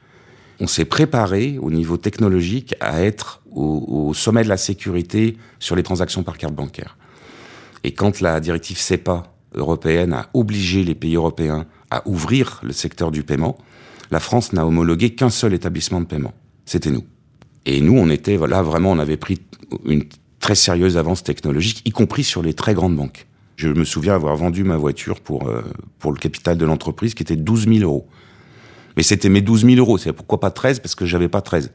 On 0.59 0.67
s'est 0.67 0.85
préparé 0.85 1.57
au 1.59 1.71
niveau 1.71 1.97
technologique 1.97 2.75
à 2.79 3.01
être 3.01 3.41
au, 3.51 4.07
au, 4.09 4.13
sommet 4.13 4.43
de 4.43 4.49
la 4.49 4.57
sécurité 4.57 5.37
sur 5.59 5.75
les 5.75 5.83
transactions 5.83 6.23
par 6.23 6.37
carte 6.37 6.53
bancaire. 6.53 6.97
Et 7.83 7.93
quand 7.93 8.21
la 8.21 8.39
directive 8.39 8.77
CEPA 8.77 9.23
européenne 9.55 10.13
a 10.13 10.29
obligé 10.35 10.83
les 10.83 10.95
pays 10.95 11.15
européens 11.15 11.65
à 11.89 12.07
ouvrir 12.07 12.59
le 12.63 12.73
secteur 12.73 13.09
du 13.09 13.23
paiement, 13.23 13.57
la 14.11 14.19
France 14.19 14.53
n'a 14.53 14.65
homologué 14.65 15.15
qu'un 15.15 15.31
seul 15.31 15.53
établissement 15.53 15.99
de 15.99 16.05
paiement. 16.05 16.33
C'était 16.65 16.91
nous. 16.91 17.03
Et 17.67 17.81
nous, 17.81 17.97
on 17.97 18.09
était, 18.09 18.37
voilà, 18.37 18.61
vraiment, 18.63 18.91
on 18.91 18.97
avait 18.97 19.17
pris 19.17 19.39
une 19.85 20.05
très 20.39 20.55
sérieuse 20.55 20.95
avance 20.95 21.21
technologique, 21.21 21.81
y 21.83 21.91
compris 21.91 22.23
sur 22.23 22.41
les 22.41 22.53
très 22.53 22.73
grandes 22.73 22.95
banques. 22.95 23.27
Je 23.57 23.67
me 23.67 23.83
souviens 23.83 24.15
avoir 24.15 24.37
vendu 24.37 24.63
ma 24.63 24.77
voiture 24.77 25.19
pour, 25.19 25.49
euh, 25.49 25.61
pour 25.99 26.13
le 26.13 26.17
capital 26.17 26.57
de 26.57 26.65
l'entreprise, 26.65 27.13
qui 27.13 27.23
était 27.23 27.35
12 27.35 27.67
000 27.67 27.79
euros. 27.79 28.07
Mais 28.95 29.03
c'était 29.03 29.27
mes 29.27 29.41
12 29.41 29.65
000 29.65 29.75
euros. 29.79 29.97
C'est 29.97 30.13
pourquoi 30.13 30.39
pas 30.39 30.49
13 30.49 30.79
Parce 30.79 30.95
que 30.95 31.05
j'avais 31.05 31.27
pas 31.27 31.41
13. 31.41 31.73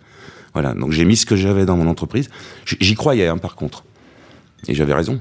Voilà. 0.55 0.73
Donc 0.73 0.93
j'ai 0.93 1.05
mis 1.05 1.17
ce 1.17 1.27
que 1.27 1.37
j'avais 1.37 1.67
dans 1.67 1.77
mon 1.77 1.87
entreprise. 1.87 2.31
J'y 2.65 2.95
croyais, 2.95 3.27
hein, 3.27 3.37
par 3.37 3.55
contre. 3.55 3.85
Et 4.69 4.75
j'avais 4.75 4.95
raison. 4.95 5.21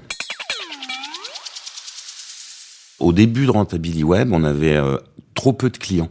Au 3.00 3.12
début 3.12 3.46
de 3.46 3.51
Rentability 3.51 4.06
Web, 4.06 4.32
on 4.32 4.46
avait 4.46 4.78
euh, 4.78 4.98
trop 5.34 5.51
peu 5.51 5.70
de 5.70 5.78
clients. 5.78 6.10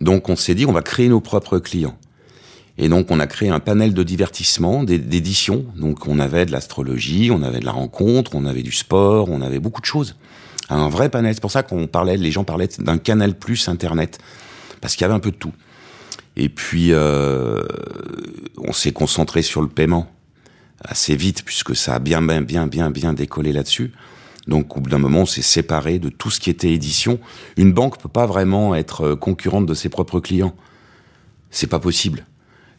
Donc 0.00 0.28
on 0.28 0.36
s'est 0.36 0.54
dit, 0.54 0.64
on 0.64 0.72
va 0.72 0.82
créer 0.82 1.08
nos 1.08 1.20
propres 1.20 1.58
clients. 1.58 1.98
Et 2.78 2.88
donc, 2.88 3.10
on 3.10 3.20
a 3.20 3.26
créé 3.26 3.50
un 3.50 3.60
panel 3.60 3.92
de 3.92 4.02
divertissement, 4.02 4.82
d'édition. 4.82 5.64
Donc, 5.76 6.06
on 6.08 6.18
avait 6.18 6.46
de 6.46 6.52
l'astrologie, 6.52 7.30
on 7.30 7.42
avait 7.42 7.60
de 7.60 7.66
la 7.66 7.72
rencontre, 7.72 8.34
on 8.34 8.46
avait 8.46 8.62
du 8.62 8.72
sport, 8.72 9.28
on 9.30 9.42
avait 9.42 9.58
beaucoup 9.58 9.80
de 9.80 9.86
choses 9.86 10.16
Un 10.70 10.88
vrai 10.88 11.10
panel. 11.10 11.34
C'est 11.34 11.40
pour 11.40 11.50
ça 11.50 11.62
qu'on 11.62 11.86
parlait, 11.86 12.16
les 12.16 12.30
gens 12.30 12.44
parlaient 12.44 12.68
d'un 12.78 12.98
canal 12.98 13.38
plus 13.38 13.68
Internet. 13.68 14.18
Parce 14.80 14.96
qu'il 14.96 15.02
y 15.02 15.04
avait 15.04 15.14
un 15.14 15.20
peu 15.20 15.30
de 15.30 15.36
tout. 15.36 15.52
Et 16.36 16.48
puis, 16.48 16.92
euh, 16.92 17.62
on 18.58 18.72
s'est 18.72 18.92
concentré 18.92 19.42
sur 19.42 19.60
le 19.60 19.68
paiement 19.68 20.10
assez 20.82 21.14
vite, 21.14 21.44
puisque 21.44 21.76
ça 21.76 21.96
a 21.96 21.98
bien, 21.98 22.22
bien, 22.22 22.40
bien, 22.40 22.66
bien, 22.66 22.90
bien 22.90 23.12
décollé 23.12 23.52
là-dessus. 23.52 23.92
Donc, 24.48 24.76
au 24.76 24.80
bout 24.80 24.90
d'un 24.90 24.98
moment, 24.98 25.20
on 25.20 25.26
s'est 25.26 25.42
séparé 25.42 25.98
de 25.98 26.08
tout 26.08 26.30
ce 26.30 26.40
qui 26.40 26.50
était 26.50 26.72
édition. 26.72 27.20
Une 27.56 27.72
banque 27.72 28.00
peut 28.00 28.08
pas 28.08 28.26
vraiment 28.26 28.74
être 28.74 29.02
euh, 29.02 29.16
concurrente 29.16 29.66
de 29.66 29.74
ses 29.74 29.90
propres 29.90 30.20
clients. 30.20 30.54
C'est 31.50 31.68
pas 31.68 31.78
possible. 31.78 32.24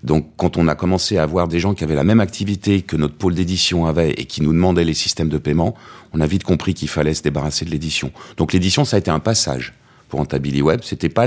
Donc, 0.03 0.31
quand 0.35 0.57
on 0.57 0.67
a 0.67 0.75
commencé 0.75 1.17
à 1.17 1.23
avoir 1.23 1.47
des 1.47 1.59
gens 1.59 1.73
qui 1.73 1.83
avaient 1.83 1.95
la 1.95 2.03
même 2.03 2.19
activité 2.19 2.81
que 2.81 2.97
notre 2.97 3.15
pôle 3.15 3.35
d'édition 3.35 3.85
avait 3.85 4.11
et 4.11 4.25
qui 4.25 4.41
nous 4.41 4.51
demandaient 4.51 4.83
les 4.83 4.93
systèmes 4.93 5.29
de 5.29 5.37
paiement, 5.37 5.75
on 6.13 6.19
a 6.19 6.27
vite 6.27 6.43
compris 6.43 6.73
qu'il 6.73 6.89
fallait 6.89 7.13
se 7.13 7.23
débarrasser 7.23 7.63
de 7.63 7.69
l'édition. 7.69 8.11
Donc, 8.37 8.51
l'édition, 8.51 8.83
ça 8.83 8.97
a 8.97 8.99
été 8.99 9.11
un 9.11 9.19
passage 9.19 9.73
pour 10.09 10.19
Antabili 10.19 10.61
Web. 10.61 10.81
C'était 10.83 11.09
pas 11.09 11.25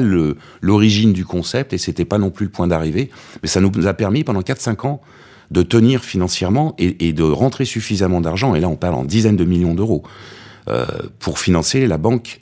l'origine 0.60 1.12
du 1.14 1.24
concept 1.24 1.72
et 1.72 1.78
c'était 1.78 2.04
pas 2.04 2.18
non 2.18 2.30
plus 2.30 2.46
le 2.46 2.52
point 2.52 2.66
d'arrivée, 2.66 3.10
mais 3.42 3.48
ça 3.48 3.60
nous 3.60 3.86
a 3.86 3.94
permis 3.94 4.24
pendant 4.24 4.42
4-5 4.42 4.86
ans 4.86 5.00
de 5.50 5.62
tenir 5.62 6.04
financièrement 6.04 6.74
et, 6.78 7.12
de 7.12 7.22
rentrer 7.22 7.64
suffisamment 7.64 8.20
d'argent. 8.20 8.54
Et 8.54 8.60
là, 8.60 8.68
on 8.68 8.76
parle 8.76 8.94
en 8.94 9.04
dizaines 9.04 9.36
de 9.36 9.44
millions 9.44 9.74
d'euros 9.74 10.02
euh, 10.68 10.84
pour 11.18 11.38
financer 11.38 11.86
la 11.86 11.98
banque 11.98 12.40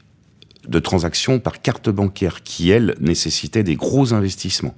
de 0.67 0.79
transactions 0.79 1.39
par 1.39 1.61
carte 1.61 1.91
bancaire 1.91 2.43
qui, 2.43 2.71
elle, 2.71 2.95
nécessitait 2.99 3.63
des 3.63 3.77
gros 3.77 4.15
investissements 4.15 4.75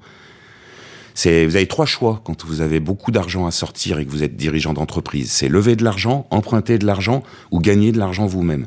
vous 1.25 1.57
avez 1.57 1.67
trois 1.67 1.87
choix 1.87 2.21
quand 2.25 2.45
vous 2.45 2.61
avez 2.61 2.79
beaucoup 2.79 3.11
d'argent 3.11 3.47
à 3.47 3.51
sortir 3.51 3.99
et 3.99 4.05
que 4.05 4.11
vous 4.11 4.23
êtes 4.23 4.37
dirigeant 4.37 4.75
d'entreprise. 4.75 5.31
C'est 5.31 5.49
lever 5.49 5.75
de 5.75 5.85
l'argent, 5.85 6.27
emprunter 6.31 6.79
de 6.79 6.87
l'argent 6.87 7.23
ou 7.51 7.61
gagner 7.61 7.93
de 7.93 7.99
l'argent 7.99 8.27
vous-même. 8.27 8.67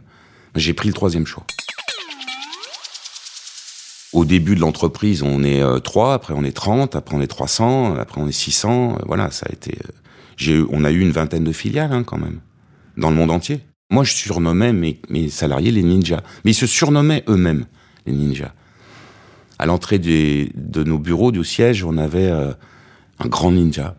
J'ai 0.55 0.73
pris 0.73 0.87
le 0.87 0.93
troisième 0.93 1.27
choix. 1.27 1.45
Au 4.11 4.25
début 4.25 4.55
de 4.55 4.61
l'entreprise, 4.61 5.21
on 5.21 5.43
est 5.43 5.61
euh, 5.61 5.77
trois, 5.77 6.15
après 6.15 6.33
on 6.35 6.43
est 6.43 6.51
30, 6.51 6.95
après 6.95 7.15
on 7.15 7.21
est 7.21 7.27
300, 7.27 7.95
après 7.97 8.19
on 8.19 8.27
est 8.27 8.31
600. 8.31 8.95
Euh, 8.95 9.03
voilà, 9.05 9.29
ça 9.29 9.45
a 9.47 9.53
été. 9.53 9.77
Euh, 10.47 10.65
on 10.71 10.83
a 10.83 10.89
eu 10.89 10.99
une 10.99 11.11
vingtaine 11.11 11.43
de 11.43 11.51
filiales 11.51 11.93
hein, 11.93 12.03
quand 12.03 12.17
même, 12.17 12.39
dans 12.97 13.11
le 13.11 13.15
monde 13.15 13.29
entier. 13.29 13.59
Moi, 13.91 14.03
je 14.03 14.13
surnommais 14.13 14.73
mes 14.73 15.29
salariés 15.29 15.71
les 15.71 15.83
ninjas, 15.83 16.21
mais 16.43 16.51
ils 16.51 16.55
se 16.55 16.65
surnommaient 16.65 17.23
eux-mêmes 17.27 17.65
les 18.05 18.13
ninjas 18.13 18.53
à 19.59 19.65
l'entrée 19.65 19.99
de 19.99 20.83
nos 20.83 20.97
bureaux, 20.97 21.31
du 21.31 21.43
siège, 21.43 21.83
on 21.83 21.97
avait 21.97 22.31
euh, 22.31 22.53
un 23.19 23.27
grand 23.27 23.51
ninja, 23.51 23.95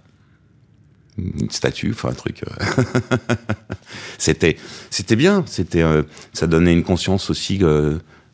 une 1.19 1.51
statue, 1.51 1.91
enfin 1.93 2.09
un 2.09 2.15
truc. 2.15 2.43
Euh. 2.45 2.83
c'était, 4.19 4.57
c'était 4.89 5.17
bien. 5.17 5.45
C'était, 5.47 5.83
euh, 5.83 6.03
ça 6.33 6.47
donnait 6.47 6.73
une 6.73 6.83
conscience 6.83 7.29
aussi 7.29 7.61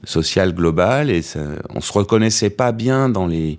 sociale 0.04 0.54
globale 0.54 1.10
et 1.10 1.20
ça, 1.20 1.40
on 1.74 1.80
se 1.80 1.92
reconnaissait 1.92 2.50
pas 2.50 2.72
bien 2.72 3.08
dans 3.08 3.26
les 3.26 3.58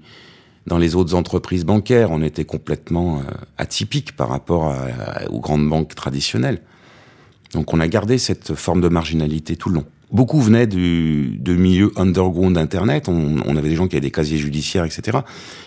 dans 0.66 0.78
les 0.78 0.96
autres 0.96 1.14
entreprises 1.14 1.64
bancaires. 1.64 2.12
On 2.12 2.22
était 2.22 2.44
complètement 2.44 3.22
atypique 3.58 4.18
par 4.18 4.28
rapport 4.28 4.76
aux 5.30 5.40
grandes 5.40 5.68
banques 5.68 5.96
traditionnelles. 5.96 6.62
Donc 7.54 7.74
on 7.74 7.80
a 7.80 7.88
gardé 7.88 8.18
cette 8.18 8.54
forme 8.54 8.82
de 8.82 8.90
marginalité 8.90 9.56
tout 9.56 9.70
le 9.70 9.76
long. 9.76 9.86
Beaucoup 10.12 10.40
venaient 10.42 10.68
du, 10.68 11.38
de 11.38 11.56
milieu 11.56 11.92
underground 11.98 12.56
d'Internet. 12.56 13.10
On, 13.10 13.58
avait 13.58 13.70
des 13.70 13.76
gens 13.76 13.88
qui 13.88 13.96
avaient 13.96 14.02
des 14.02 14.12
casiers 14.12 14.38
judiciaires, 14.38 14.86
etc. 14.86 15.20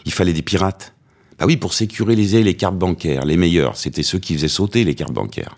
Il 0.07 0.13
fallait 0.13 0.33
des 0.33 0.43
pirates. 0.43 0.95
Bah 1.39 1.45
oui, 1.47 1.57
pour 1.57 1.75
sécuriser 1.75 2.43
les 2.43 2.55
cartes 2.55 2.79
bancaires, 2.79 3.25
les 3.25 3.37
meilleurs, 3.37 3.77
c'était 3.77 4.03
ceux 4.03 4.19
qui 4.19 4.35
faisaient 4.35 4.49
sauter 4.49 4.85
les 4.85 4.95
cartes 4.95 5.13
bancaires. 5.13 5.57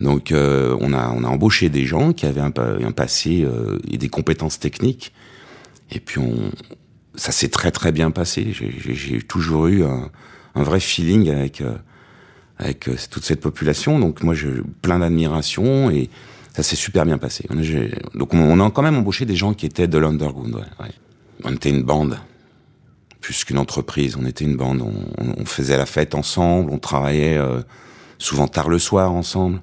Donc 0.00 0.32
euh, 0.32 0.76
on, 0.80 0.92
a, 0.92 1.10
on 1.10 1.24
a 1.24 1.28
embauché 1.28 1.68
des 1.68 1.86
gens 1.86 2.12
qui 2.12 2.26
avaient 2.26 2.40
un, 2.40 2.50
passé 2.50 3.42
euh, 3.44 3.78
et 3.90 3.98
des 3.98 4.08
compétences 4.08 4.58
techniques. 4.58 5.12
Et 5.90 6.00
puis 6.00 6.18
on, 6.18 6.50
ça 7.14 7.32
s'est 7.32 7.48
très 7.48 7.70
très 7.70 7.92
bien 7.92 8.10
passé. 8.10 8.52
J'ai 8.52 9.20
toujours 9.22 9.66
eu 9.66 9.84
un, 9.84 10.10
un, 10.54 10.62
vrai 10.62 10.80
feeling 10.80 11.30
avec, 11.30 11.60
euh, 11.60 11.74
avec 12.58 12.88
toute 13.10 13.24
cette 13.24 13.40
population. 13.40 13.98
Donc 13.98 14.22
moi, 14.22 14.34
j'ai 14.34 14.50
plein 14.82 14.98
d'admiration 14.98 15.90
et 15.90 16.10
ça 16.56 16.62
s'est 16.62 16.76
super 16.76 17.04
bien 17.04 17.18
passé. 17.18 17.46
Donc 18.14 18.32
on 18.32 18.60
a 18.60 18.70
quand 18.70 18.80
même 18.80 18.96
embauché 18.96 19.26
des 19.26 19.36
gens 19.36 19.52
qui 19.52 19.66
étaient 19.66 19.88
de 19.88 19.98
l'underground. 19.98 20.64
On 21.44 21.52
était 21.52 21.68
une 21.68 21.82
bande, 21.82 22.18
plus 23.20 23.44
qu'une 23.44 23.58
entreprise. 23.58 24.16
On 24.18 24.24
était 24.24 24.46
une 24.46 24.56
bande. 24.56 24.80
On, 24.80 25.44
faisait 25.44 25.76
la 25.76 25.84
fête 25.84 26.14
ensemble. 26.14 26.70
On 26.72 26.78
travaillait 26.78 27.36
euh, 27.36 27.60
souvent 28.16 28.48
tard 28.48 28.70
le 28.70 28.78
soir 28.78 29.12
ensemble. 29.12 29.60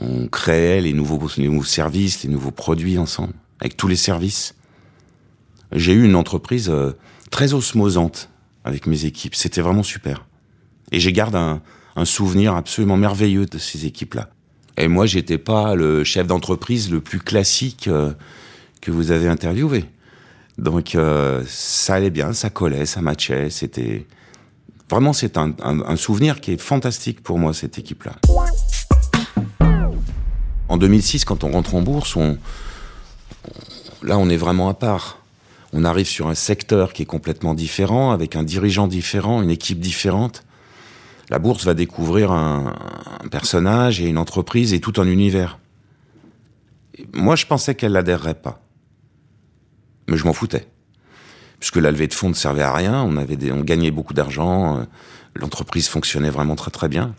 On 0.00 0.28
créait 0.28 0.80
les 0.80 0.94
nouveaux, 0.94 1.28
services, 1.62 2.22
les 2.22 2.30
nouveaux 2.30 2.52
produits 2.52 2.96
ensemble, 2.96 3.34
avec 3.60 3.76
tous 3.76 3.88
les 3.88 3.96
services. 3.96 4.54
J'ai 5.72 5.92
eu 5.92 6.06
une 6.06 6.14
entreprise 6.14 6.70
euh, 6.70 6.92
très 7.30 7.52
osmosante 7.52 8.30
avec 8.64 8.86
mes 8.86 9.04
équipes. 9.04 9.34
C'était 9.34 9.60
vraiment 9.60 9.82
super. 9.82 10.24
Et 10.90 11.00
j'ai 11.00 11.12
garde 11.12 11.36
un 11.36 12.04
souvenir 12.06 12.54
absolument 12.54 12.96
merveilleux 12.96 13.44
de 13.44 13.58
ces 13.58 13.84
équipes-là. 13.84 14.30
Et 14.78 14.86
moi, 14.86 15.06
j'étais 15.06 15.38
pas 15.38 15.74
le 15.74 16.04
chef 16.04 16.26
d'entreprise 16.28 16.90
le 16.90 17.00
plus 17.00 17.18
classique 17.18 17.88
euh, 17.88 18.12
que 18.80 18.92
vous 18.92 19.10
avez 19.10 19.26
interviewé. 19.26 19.84
Donc 20.56 20.94
euh, 20.94 21.42
ça 21.46 21.94
allait 21.94 22.10
bien, 22.10 22.32
ça 22.32 22.48
collait, 22.48 22.86
ça 22.86 23.00
matchait. 23.00 23.50
C'était 23.50 24.06
vraiment 24.88 25.12
c'est 25.12 25.36
un, 25.36 25.96
souvenir 25.96 26.40
qui 26.40 26.52
est 26.52 26.60
fantastique 26.60 27.22
pour 27.22 27.38
moi 27.38 27.52
cette 27.54 27.78
équipe-là. 27.78 28.14
En 30.68 30.76
2006, 30.76 31.24
quand 31.24 31.44
on 31.44 31.50
rentre 31.52 31.74
en 31.74 31.82
bourse, 31.82 32.16
là 34.02 34.18
on 34.18 34.28
est 34.28 34.36
vraiment 34.36 34.68
à 34.68 34.74
part. 34.74 35.18
On 35.72 35.84
arrive 35.84 36.06
sur 36.06 36.28
un 36.28 36.34
secteur 36.34 36.92
qui 36.92 37.02
est 37.02 37.06
complètement 37.06 37.54
différent, 37.54 38.10
avec 38.10 38.36
un 38.36 38.42
dirigeant 38.42 38.86
différent, 38.86 39.42
une 39.42 39.50
équipe 39.50 39.80
différente 39.80 40.44
la 41.30 41.38
bourse 41.38 41.64
va 41.64 41.74
découvrir 41.74 42.32
un, 42.32 42.74
personnage 43.30 44.00
et 44.00 44.06
une 44.06 44.18
entreprise 44.18 44.72
et 44.72 44.80
tout 44.80 45.00
un 45.00 45.06
univers. 45.06 45.58
Moi, 47.12 47.36
je 47.36 47.46
pensais 47.46 47.74
qu'elle 47.74 47.92
n'adhérerait 47.92 48.34
pas. 48.34 48.60
Mais 50.08 50.16
je 50.16 50.24
m'en 50.24 50.32
foutais. 50.32 50.66
Puisque 51.60 51.76
la 51.76 51.90
levée 51.90 52.06
de 52.06 52.14
fonds 52.14 52.30
ne 52.30 52.34
servait 52.34 52.62
à 52.62 52.72
rien, 52.72 53.02
on, 53.02 53.16
avait 53.16 53.52
on 53.52 53.60
gagnait 53.60 53.90
beaucoup 53.90 54.14
d'argent, 54.14 54.78
euh, 54.78 54.84
l'entreprise 55.34 55.88
fonctionnait 55.88 56.30
vraiment 56.30 56.54
très 56.54 56.70
très 56.70 56.88
bien. 56.88 57.14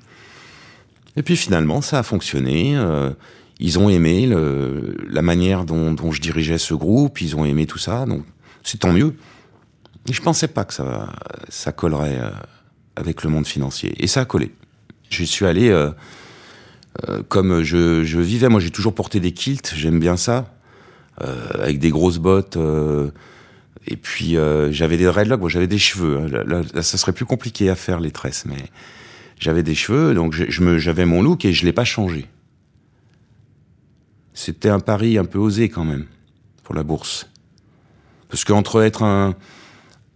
Et 1.16 1.22
puis 1.22 1.36
finalement, 1.36 1.82
ça 1.82 2.00
a 2.00 2.04
fonctionné. 2.04 2.76
Euh, 2.76 3.12
ils 3.60 3.78
ont 3.78 3.90
aimé 3.90 4.26
la 5.10 5.22
manière 5.22 5.66
dont, 5.66 6.12
je 6.12 6.22
dirigeais 6.22 6.58
ce 6.58 6.74
groupe, 6.74 7.20
ils 7.20 7.36
ont 7.36 7.44
aimé 7.44 7.66
tout 7.66 7.78
ça, 7.78 8.06
donc 8.06 8.24
c'est 8.64 8.80
tant 8.80 8.94
mieux. 8.94 9.16
Et 10.08 10.14
je 10.14 10.22
pensais 10.22 10.48
pas 10.48 10.64
que 10.64 10.74
ça, 10.74 11.10
ça 11.50 11.74
collerait. 11.74 12.20
Euh, 12.20 12.32
avec 12.96 13.24
le 13.24 13.30
monde 13.30 13.48
financier. 13.48 13.94
Et 13.98 14.08
ça 14.08 14.22
a 14.22 14.26
collé. 14.26 14.52
Je 15.10 15.24
suis 15.24 15.46
allé, 15.46 15.70
euh, 15.70 15.92
euh, 17.08 17.24
comme 17.28 17.64
je, 17.64 18.20
vivais, 18.20 18.50
moi 18.50 18.60
j'ai 18.60 18.70
toujours 18.70 18.94
porté 18.94 19.20
des 19.20 19.32
kilts, 19.32 19.74
j'aime 19.76 20.00
bien 20.00 20.18
ça, 20.18 20.54
euh, 21.22 21.50
avec 21.60 21.80
des 21.80 21.90
grosses 21.90 22.20
bottes. 22.20 22.58
et 23.88 23.98
puis 23.98 24.38
j'avais 24.72 24.98
des 24.98 25.06
dreadlocks, 25.06 25.40
bon, 25.40 25.50
j'avais 25.50 25.68
des 25.68 25.80
cheveux. 25.80 26.20
Hein. 26.20 26.44
Là, 26.46 26.84
ça 26.84 26.98
serait 26.98 27.14
plus 27.14 27.26
compliqué 27.26 27.70
à 27.70 27.76
faire 27.76 28.00
les 28.00 28.12
tresses, 28.12 28.46
mais 28.46 28.64
j'avais 29.40 29.64
des 29.64 29.76
cheveux, 29.76 30.14
donc 30.14 30.34
j'avais 30.34 31.06
mon 31.06 31.22
look 31.22 31.46
et 31.46 31.54
je 31.54 31.66
l'ai 31.66 31.74
pas 31.74 31.86
changé. 31.86 32.28
C'était 34.34 34.70
un 34.70 34.80
pari 34.80 35.18
un 35.18 35.26
peu 35.26 35.40
osé 35.40 35.70
quand 35.70 35.84
même 35.84 36.06
pour 36.64 36.76
la 36.76 36.84
bourse, 36.84 37.28
parce 38.30 38.44
qu'entre 38.46 38.84
être 38.84 39.04
un 39.04 39.36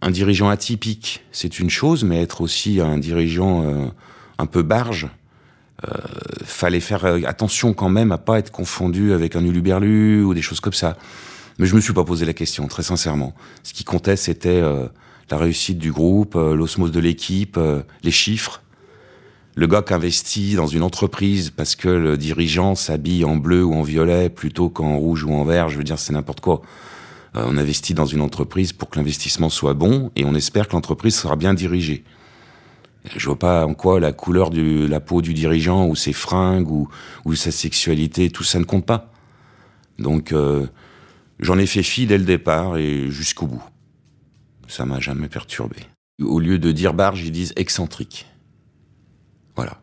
un 0.04 0.12
dirigeant 0.12 0.50
atypique, 0.50 1.24
c'est 1.32 1.60
une 1.60 1.70
chose, 1.70 2.04
mais 2.04 2.22
être 2.22 2.42
aussi 2.42 2.82
un 2.82 2.98
dirigeant 2.98 3.64
euh, 3.64 3.86
un 4.38 4.46
peu 4.46 4.62
barge, 4.62 5.08
euh, 5.88 5.98
fallait 6.44 6.82
faire 6.82 7.06
euh, 7.06 7.22
attention 7.26 7.74
quand 7.74 7.88
même 7.88 8.12
à 8.12 8.18
pas 8.18 8.38
être 8.38 8.52
confondu 8.52 9.14
avec 9.14 9.38
un 9.38 9.46
uluberlu 9.46 10.22
ou 10.24 10.34
des 10.34 10.42
choses 10.42 10.60
comme 10.60 10.74
ça. 10.74 10.98
Mais 11.58 11.68
je 11.68 11.76
me 11.76 11.80
suis 11.80 11.94
pas 11.94 12.04
posé 12.04 12.26
la 12.26 12.34
question, 12.34 12.68
très 12.68 12.84
sincèrement. 12.84 13.34
Ce 13.64 13.74
qui 13.74 13.86
comptait, 13.86 14.18
c'était 14.18 14.62
la 15.30 15.38
réussite 15.38 15.78
du 15.78 15.92
groupe, 15.92 16.34
l'osmose 16.34 16.92
de 16.92 17.00
l'équipe, 17.00 17.60
les 18.02 18.12
chiffres. 18.12 18.64
Le 19.56 19.68
gars 19.68 19.84
qui 19.84 19.94
investit 19.94 20.56
dans 20.56 20.66
une 20.66 20.82
entreprise 20.82 21.52
parce 21.52 21.76
que 21.76 21.90
le 21.90 22.18
dirigeant 22.18 22.74
s'habille 22.74 23.24
en 23.24 23.36
bleu 23.36 23.64
ou 23.64 23.76
en 23.76 23.84
violet 23.84 24.30
plutôt 24.30 24.70
qu'en 24.70 24.98
rouge 24.98 25.26
ou 25.26 25.32
en 25.32 25.44
vert, 25.44 25.70
je 25.70 25.78
veux 25.78 25.84
dire, 25.84 26.00
c'est 26.00 26.14
n'importe 26.14 26.42
quoi. 26.42 26.64
Euh, 27.36 27.44
on 27.48 27.58
investit 27.58 27.94
dans 27.94 28.06
une 28.06 28.22
entreprise 28.22 28.74
pour 28.74 28.90
que 28.90 28.98
l'investissement 28.98 29.50
soit 29.50 29.74
bon 29.74 30.12
et 30.16 30.26
on 30.26 30.36
espère 30.36 30.68
que 30.68 30.74
l'entreprise 30.74 31.16
sera 31.16 31.36
bien 31.36 31.54
dirigée. 31.54 32.04
Je 33.16 33.26
vois 33.26 33.40
pas 33.40 33.66
en 33.66 33.74
quoi 33.74 34.00
la 34.00 34.14
couleur 34.14 34.50
de 34.50 34.88
la 34.88 35.00
peau 35.00 35.22
du 35.22 35.34
dirigeant 35.34 35.88
ou 35.88 35.96
ses 35.96 36.14
fringues 36.14 36.70
ou, 36.70 37.36
sa 37.36 37.52
sexualité, 37.52 38.30
tout 38.30 38.44
ça 38.44 38.60
ne 38.60 38.64
compte 38.64 38.86
pas. 38.86 39.12
Donc 40.00 40.32
euh, 40.32 40.68
j'en 41.40 41.58
ai 41.58 41.66
fait 41.66 41.84
fi 41.84 42.06
dès 42.08 42.18
le 42.18 42.24
départ 42.24 42.78
et 42.78 43.10
jusqu'au 43.10 43.48
bout. 43.48 43.64
Ça 44.68 44.86
m'a 44.86 45.00
jamais 45.00 45.28
perturbé. 45.28 45.78
Au 46.22 46.40
lieu 46.40 46.60
de 46.60 46.72
dire 46.72 46.94
barge, 46.94 47.22
ils 47.24 47.32
disent 47.32 47.54
excentrique. 47.58 48.28
Voilà. 49.56 49.82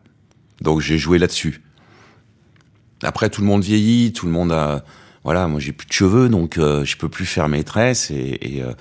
Donc 0.61 0.79
j'ai 0.79 0.97
joué 0.97 1.19
là-dessus. 1.19 1.61
Après, 3.03 3.29
tout 3.29 3.41
le 3.41 3.47
monde 3.47 3.63
vieillit, 3.63 4.13
tout 4.13 4.25
le 4.25 4.31
monde 4.31 4.51
a, 4.51 4.83
voilà, 5.23 5.47
moi 5.47 5.59
j'ai 5.59 5.71
plus 5.71 5.87
de 5.87 5.93
cheveux, 5.93 6.29
donc 6.29 6.57
euh, 6.57 6.83
je 6.83 6.97
peux 6.97 7.09
plus 7.09 7.25
faire 7.25 7.47
maîtresse. 7.47 8.11
Et, 8.11 8.37
et 8.41 8.63
euh, 8.63 8.73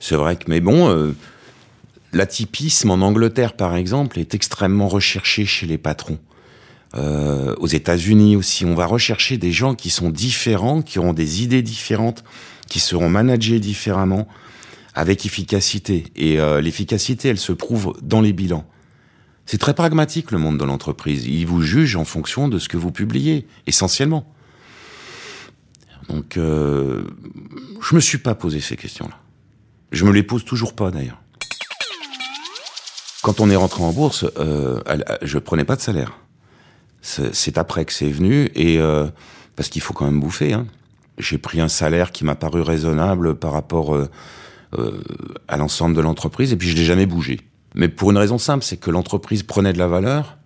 c'est 0.00 0.16
vrai 0.16 0.36
que, 0.36 0.44
mais 0.48 0.60
bon, 0.60 0.88
euh, 0.88 1.12
l'atypisme 2.12 2.90
en 2.90 3.00
Angleterre, 3.00 3.54
par 3.54 3.74
exemple, 3.76 4.18
est 4.18 4.34
extrêmement 4.34 4.88
recherché 4.88 5.46
chez 5.46 5.66
les 5.66 5.78
patrons. 5.78 6.18
Aux 6.94 7.66
États-Unis 7.66 8.34
aussi, 8.34 8.64
on 8.64 8.74
va 8.74 8.86
rechercher 8.86 9.36
des 9.36 9.52
gens 9.52 9.74
qui 9.74 9.90
sont 9.90 10.08
différents, 10.08 10.80
qui 10.80 10.98
auront 10.98 11.12
des 11.12 11.42
idées 11.42 11.60
différentes, 11.60 12.24
qui 12.66 12.80
seront 12.80 13.10
managés 13.10 13.60
différemment, 13.60 14.26
avec 14.94 15.26
efficacité. 15.26 16.04
Et 16.16 16.38
l'efficacité, 16.62 17.28
elle 17.28 17.38
se 17.38 17.52
prouve 17.52 17.92
dans 18.00 18.22
les 18.22 18.32
bilans. 18.32 18.64
C'est 19.44 19.58
très 19.58 19.74
pragmatique 19.74 20.30
le 20.32 20.38
monde 20.38 20.58
de 20.58 20.64
l'entreprise. 20.64 21.26
Ils 21.26 21.46
vous 21.46 21.60
jugent 21.60 21.96
en 21.96 22.06
fonction 22.06 22.48
de 22.48 22.58
ce 22.58 22.70
que 22.70 22.78
vous 22.78 22.90
publiez, 22.90 23.46
essentiellement. 23.66 24.26
Donc, 26.08 26.36
euh, 26.36 27.04
je 27.80 27.94
me 27.94 28.00
suis 28.00 28.18
pas 28.18 28.34
posé 28.34 28.60
ces 28.60 28.76
questions-là. 28.76 29.16
Je 29.92 30.04
me 30.04 30.12
les 30.12 30.22
pose 30.22 30.44
toujours 30.44 30.74
pas 30.74 30.90
d'ailleurs. 30.90 31.20
Quand 33.22 33.40
on 33.40 33.50
est 33.50 33.56
rentré 33.56 33.82
en 33.82 33.92
bourse, 33.92 34.24
euh, 34.38 34.80
je 35.22 35.38
prenais 35.38 35.64
pas 35.64 35.76
de 35.76 35.80
salaire. 35.80 36.18
C'est 37.00 37.58
après 37.58 37.84
que 37.84 37.92
c'est 37.92 38.10
venu 38.10 38.50
et 38.54 38.78
euh, 38.78 39.08
parce 39.56 39.68
qu'il 39.68 39.80
faut 39.80 39.94
quand 39.94 40.04
même 40.04 40.20
bouffer. 40.20 40.52
Hein. 40.52 40.66
J'ai 41.16 41.38
pris 41.38 41.60
un 41.60 41.68
salaire 41.68 42.12
qui 42.12 42.24
m'a 42.24 42.34
paru 42.34 42.60
raisonnable 42.60 43.36
par 43.36 43.52
rapport 43.52 43.94
euh, 43.94 44.08
euh, 44.78 45.00
à 45.48 45.56
l'ensemble 45.56 45.96
de 45.96 46.00
l'entreprise 46.00 46.52
et 46.52 46.56
puis 46.56 46.68
je 46.68 46.76
l'ai 46.76 46.84
jamais 46.84 47.06
bougé. 47.06 47.40
Mais 47.74 47.88
pour 47.88 48.10
une 48.10 48.18
raison 48.18 48.38
simple, 48.38 48.64
c'est 48.64 48.76
que 48.76 48.90
l'entreprise 48.90 49.42
prenait 49.42 49.72
de 49.72 49.78
la 49.78 49.88
valeur. 49.88 50.38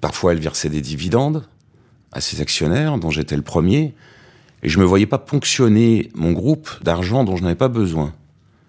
Parfois, 0.00 0.32
elle 0.32 0.38
versait 0.38 0.68
des 0.68 0.80
dividendes 0.80 1.46
à 2.12 2.20
ses 2.20 2.40
actionnaires, 2.40 2.98
dont 2.98 3.10
j'étais 3.10 3.36
le 3.36 3.42
premier, 3.42 3.94
et 4.64 4.70
je 4.70 4.80
me 4.80 4.84
voyais 4.84 5.06
pas 5.06 5.18
ponctionner 5.18 6.10
mon 6.14 6.32
groupe 6.32 6.70
d'argent 6.82 7.22
dont 7.22 7.36
je 7.36 7.42
n'avais 7.42 7.54
pas 7.54 7.68
besoin. 7.68 8.14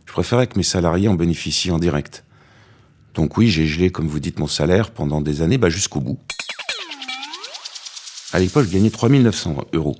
Je 0.05 0.11
préférais 0.11 0.45
que 0.45 0.57
mes 0.57 0.63
salariés 0.63 1.07
en 1.07 1.13
bénéficient 1.13 1.71
en 1.71 1.79
direct. 1.79 2.25
Donc 3.13 3.37
oui, 3.37 3.47
j'ai 3.47 3.65
gelé, 3.65 3.89
comme 3.89 4.07
vous 4.07 4.19
dites, 4.19 4.39
mon 4.39 4.47
salaire 4.47 4.91
pendant 4.91 5.21
des 5.21 5.41
années, 5.41 5.57
bah 5.57 5.69
jusqu'au 5.69 6.01
bout. 6.01 6.19
À 8.33 8.39
l'époque, 8.39 8.65
je 8.65 8.73
gagnais 8.73 8.89
3900 8.89 9.55
euros. 9.71 9.95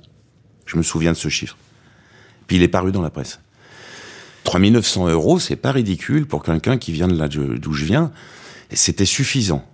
Je 0.66 0.76
me 0.76 0.82
souviens 0.82 1.12
de 1.12 1.16
ce 1.16 1.30
chiffre. 1.30 1.56
Puis 2.46 2.58
il 2.58 2.62
est 2.62 2.68
paru 2.68 2.92
dans 2.92 3.00
la 3.00 3.10
presse. 3.10 3.40
3900 4.44 5.08
euros, 5.08 5.38
c'est 5.38 5.56
pas 5.56 5.72
ridicule 5.72 6.26
pour 6.26 6.42
quelqu'un 6.42 6.76
qui 6.76 6.92
vient 6.92 7.08
d'où 7.08 7.72
je 7.72 7.84
viens. 7.86 8.12
C'était 8.70 9.06
suffisant. 9.06 9.64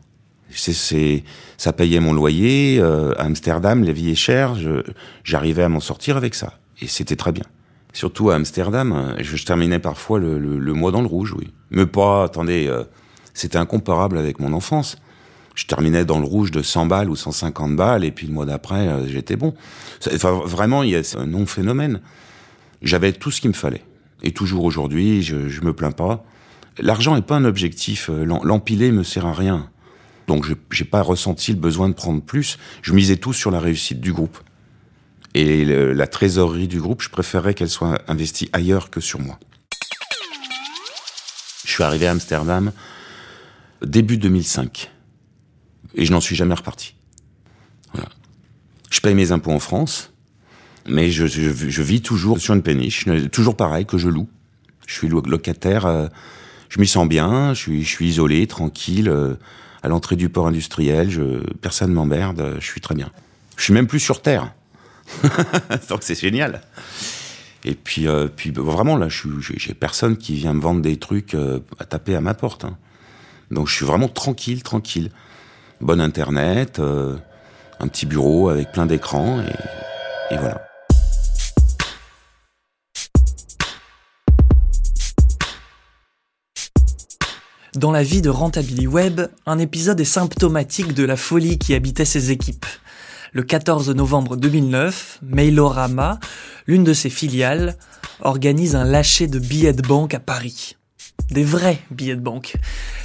C'est, 0.55 1.25
ça 1.57 1.73
payait 1.73 2.01
mon 2.01 2.13
loyer. 2.13 2.79
Euh, 2.81 3.13
à 3.19 3.25
Amsterdam, 3.25 3.85
la 3.85 3.93
vie 3.93 4.11
est 4.11 4.15
chère. 4.15 4.55
j'arrivais 5.25 5.63
à 5.63 5.69
m'en 5.69 5.81
sortir 5.81 6.17
avec 6.17 6.35
ça. 6.35 6.59
Et 6.81 6.87
c'était 6.87 7.17
très 7.17 7.33
bien. 7.33 7.45
Surtout 7.93 8.31
à 8.31 8.37
Amsterdam, 8.37 8.93
euh, 8.93 9.15
je, 9.23 9.37
je 9.37 9.45
terminais 9.45 9.79
parfois 9.79 10.19
le, 10.19 10.39
le, 10.39 10.59
le, 10.59 10.73
mois 10.73 10.91
dans 10.93 11.03
le 11.03 11.07
rouge, 11.07 11.35
oui. 11.39 11.53
Mais 11.71 11.85
pas, 11.87 12.25
attendez, 12.25 12.67
euh, 12.67 12.85
c'était 13.35 13.59
incomparable 13.59 14.17
avec 14.19 14.41
mon 14.41 14.53
enfance. 14.55 14.97
Je 15.55 15.67
terminais 15.67 16.07
dans 16.07 16.19
le 16.19 16.25
rouge 16.25 16.51
de 16.51 16.63
100 16.63 16.87
balles 16.87 17.11
ou 17.11 17.17
150 17.17 17.77
balles, 17.77 18.05
et 18.05 18.11
puis 18.11 18.27
le 18.27 18.33
mois 18.33 18.47
d'après, 18.47 18.89
euh, 18.89 19.07
j'étais 19.07 19.37
bon. 19.37 19.53
Enfin, 20.15 20.33
vraiment, 20.45 20.83
il 20.83 20.91
y 20.91 20.97
a 20.97 21.03
un 21.19 21.27
non-phénomène. 21.27 22.01
J'avais 22.81 23.13
tout 23.13 23.31
ce 23.31 23.41
qu'il 23.43 23.51
me 23.51 23.55
fallait. 23.55 23.85
Et 24.23 24.33
toujours 24.33 24.65
aujourd'hui, 24.65 25.23
je, 25.23 25.49
je 25.49 25.61
me 25.61 25.75
plains 25.75 25.91
pas. 25.93 26.25
L'argent 26.79 27.15
n'est 27.15 27.21
pas 27.23 27.37
un 27.37 27.45
objectif. 27.45 28.09
euh, 28.09 28.25
L'em- 28.25 28.41
L'empiler 28.45 28.91
me 28.93 29.03
sert 29.03 29.27
à 29.27 29.35
rien. 29.35 29.69
Donc, 30.33 30.47
je 30.47 30.55
j'ai 30.71 30.87
pas 30.87 31.03
ressenti 31.03 31.53
le 31.53 31.59
besoin 31.59 31.91
de 31.91 31.95
prendre 31.95 32.23
plus. 32.23 32.57
Je 32.81 32.95
misais 32.95 33.17
tout 33.17 33.35
sur 33.35 33.51
la 33.51 33.61
réussite 33.61 34.01
du 34.01 34.15
groupe. 34.15 34.39
Et 35.35 35.67
la 35.67 36.07
trésorerie 36.07 36.69
du 36.69 36.81
groupe, 36.81 37.03
je 37.03 37.11
préférais 37.11 37.53
qu'elle 37.53 37.69
soit 37.69 38.01
investie 38.09 38.49
ailleurs 38.55 38.89
que 38.89 38.99
sur 38.99 39.21
moi. 39.21 39.39
Je 41.67 41.71
suis 41.71 41.83
arrivé 41.83 42.07
à 42.07 42.13
Amsterdam 42.13 42.73
début 43.85 44.17
2005. 44.17 44.91
Et 45.97 46.07
je 46.07 46.13
n'en 46.13 46.21
suis 46.23 46.35
jamais 46.35 46.55
reparti. 46.55 46.95
Je 48.91 49.01
paye 49.03 49.15
mes 49.15 49.33
impôts 49.33 49.53
en 49.53 49.59
France, 49.59 50.15
mais 50.89 51.11
je, 51.11 51.25
vis 51.83 52.01
toujours 52.01 52.41
sur 52.41 52.55
une 52.55 52.63
péniche, 52.63 53.07
toujours 53.33 53.57
pareil, 53.57 53.85
que 53.85 53.99
je 53.99 54.09
loue. 54.09 54.31
Je 54.87 54.95
suis 54.95 55.09
lo- 55.09 55.21
locataire, 55.21 55.85
euh, 55.85 56.09
je 56.71 56.81
m'y 56.81 56.87
sens 56.87 57.07
bien, 57.07 57.53
je 57.53 57.59
suis, 57.61 57.83
je 57.85 57.89
suis 57.89 58.09
isolé, 58.09 58.47
tranquille, 58.47 59.11
euh, 59.11 59.35
à 59.83 59.89
l'entrée 59.89 60.17
du 60.17 60.29
port 60.29 60.47
industriel, 60.47 61.11
je, 61.11 61.41
personne 61.61 61.91
ne 61.91 61.95
m'emmerde, 61.95 62.57
je 62.59 62.65
suis 62.65 62.81
très 62.81 62.95
bien. 62.95 63.11
Je 63.57 63.65
suis 63.65 63.73
même 63.73 63.87
plus 63.87 64.01
sur 64.01 64.23
Terre. 64.23 64.53
Donc 65.89 66.03
c'est 66.03 66.19
génial. 66.19 66.63
Et 67.65 67.75
puis, 67.75 68.09
euh, 68.09 68.29
puis 68.35 68.51
bah, 68.51 68.63
vraiment, 68.63 68.97
là, 68.97 69.09
j'ai 69.09 69.75
personne 69.75 70.17
qui 70.17 70.35
vient 70.35 70.55
me 70.55 70.61
vendre 70.61 70.83
des 70.83 70.97
trucs 70.97 71.35
euh, 71.35 71.61
à 71.79 71.85
taper 71.85 72.15
à 72.17 72.21
ma 72.21 72.35
porte. 72.35 72.65
hein. 72.65 72.77
Donc 73.51 73.69
je 73.69 73.75
suis 73.75 73.85
vraiment 73.85 74.09
tranquille, 74.09 74.63
tranquille. 74.63 75.11
Bon 75.81 76.01
internet, 76.01 76.79
euh, 76.79 77.17
un 77.81 77.89
petit 77.89 78.07
bureau 78.07 78.49
avec 78.49 78.73
plein 78.73 78.87
d'écrans, 78.87 79.41
et 80.31 80.37
voilà. 80.37 80.72
Dans 87.77 87.91
la 87.91 88.03
vie 88.03 88.21
de 88.21 88.29
Rentability 88.29 88.87
Web, 88.87 89.23
un 89.47 89.59
épisode 89.59 89.99
est 89.99 90.05
symptomatique 90.05 90.93
de 90.93 91.05
la 91.05 91.17
folie 91.17 91.59
qui 91.59 91.73
habitait 91.73 92.05
ses 92.05 92.31
équipes. 92.31 92.67
Le 93.33 93.43
14 93.43 93.89
novembre 93.91 94.37
2009, 94.37 95.21
Mailorama, 95.23 96.21
l'une 96.67 96.85
de 96.85 96.93
ses 96.93 97.09
filiales, 97.09 97.79
organise 98.21 98.77
un 98.77 98.85
lâcher 98.85 99.27
de 99.27 99.39
billets 99.39 99.73
de 99.73 99.81
banque 99.81 100.13
à 100.13 100.21
Paris. 100.21 100.77
Des 101.31 101.45
vrais 101.45 101.79
billets 101.91 102.17
de 102.17 102.21
banque. 102.21 102.57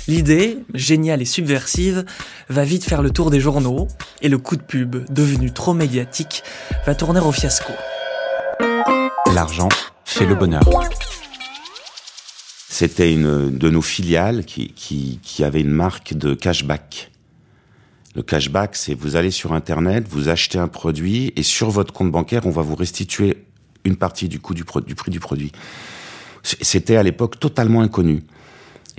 L'idée, 0.09 0.57
géniale 0.73 1.21
et 1.21 1.25
subversive, 1.25 2.03
va 2.49 2.65
vite 2.65 2.83
faire 2.83 3.01
le 3.01 3.11
tour 3.11 3.31
des 3.31 3.39
journaux, 3.39 3.87
et 4.21 4.27
le 4.27 4.37
coup 4.37 4.57
de 4.57 4.63
pub, 4.63 5.09
devenu 5.09 5.53
trop 5.53 5.73
médiatique, 5.73 6.43
va 6.85 6.93
tourner 6.93 7.21
au 7.21 7.31
fiasco. 7.31 7.71
L'argent 9.33 9.69
fait 10.03 10.25
le 10.25 10.35
bonheur. 10.35 10.63
C'était 12.79 13.11
une 13.11 13.57
de 13.57 13.69
nos 13.71 13.81
filiales 13.81 14.45
qui, 14.45 14.67
qui, 14.67 15.19
qui 15.23 15.43
avait 15.43 15.61
une 15.61 15.71
marque 15.71 16.13
de 16.13 16.35
cashback. 16.35 17.09
Le 18.15 18.21
cashback, 18.21 18.75
c'est 18.75 18.93
vous 18.93 19.15
allez 19.15 19.31
sur 19.31 19.53
Internet, 19.53 20.05
vous 20.07 20.29
achetez 20.29 20.59
un 20.59 20.67
produit 20.67 21.33
et 21.35 21.41
sur 21.41 21.71
votre 21.71 21.91
compte 21.91 22.11
bancaire, 22.11 22.45
on 22.45 22.51
va 22.51 22.61
vous 22.61 22.75
restituer 22.75 23.45
une 23.83 23.95
partie 23.95 24.29
du 24.29 24.39
coût 24.39 24.53
du, 24.53 24.63
du 24.85 24.93
prix 24.93 25.09
du 25.09 25.19
produit. 25.19 25.51
C'était 26.43 26.97
à 26.97 27.01
l'époque 27.01 27.39
totalement 27.39 27.81
inconnu. 27.81 28.21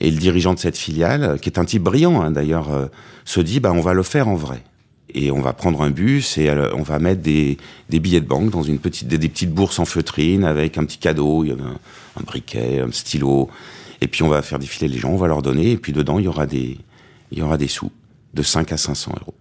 Et 0.01 0.11
le 0.11 0.19
dirigeant 0.19 0.55
de 0.55 0.59
cette 0.59 0.77
filiale, 0.77 1.39
qui 1.39 1.49
est 1.49 1.61
un 1.61 1.65
type 1.65 1.85
brillant 1.85 2.21
hein, 2.21 2.33
d'ailleurs, 2.33 2.73
euh, 2.73 2.87
se 3.25 3.39
dit 3.39 3.61
bah 3.61 3.71
on 3.73 3.81
va 3.81 3.95
le 3.95 4.03
faire 4.03 4.27
en 4.27 4.35
vrai. 4.35 4.61
Et 5.15 5.31
on 5.31 5.41
va 5.41 5.53
prendre 5.53 5.83
un 5.83 5.91
bus 5.91 6.37
et 6.37 6.51
euh, 6.51 6.71
on 6.75 6.83
va 6.83 6.99
mettre 6.99 7.23
des, 7.23 7.57
billets 7.89 8.21
de 8.21 8.27
banque 8.27 8.51
dans 8.51 8.63
une 8.63 8.79
petite, 8.79 9.09
des, 9.09 9.29
petites 9.29 9.53
bourses 9.53 9.79
en 9.79 9.85
feutrine 9.85 10.45
avec 10.45 10.77
un 10.77 10.85
petit 10.85 10.99
cadeau, 10.99 11.45
un, 11.45 12.23
briquet, 12.23 12.81
un 12.81 12.93
stylo. 12.93 13.49
Et 14.01 14.09
puis 14.09 14.23
on 14.23 14.29
va 14.29 14.43
faire 14.43 14.59
défiler 14.59 14.89
les 14.89 14.99
gens, 14.99 15.11
on 15.11 15.17
va 15.17 15.27
leur 15.27 15.43
donner, 15.43 15.73
et 15.73 15.77
puis 15.77 15.93
dedans 15.93 16.19
il 16.19 16.27
y 16.27 16.29
aura 16.29 16.47
des, 16.47 16.79
il 17.33 17.39
y 17.39 17.43
aura 17.43 17.57
des 17.57 17.69
sous 17.69 17.91
de 18.35 18.43
5 18.43 18.71
à 18.73 18.77
500 18.77 19.15
euros. 19.21 19.35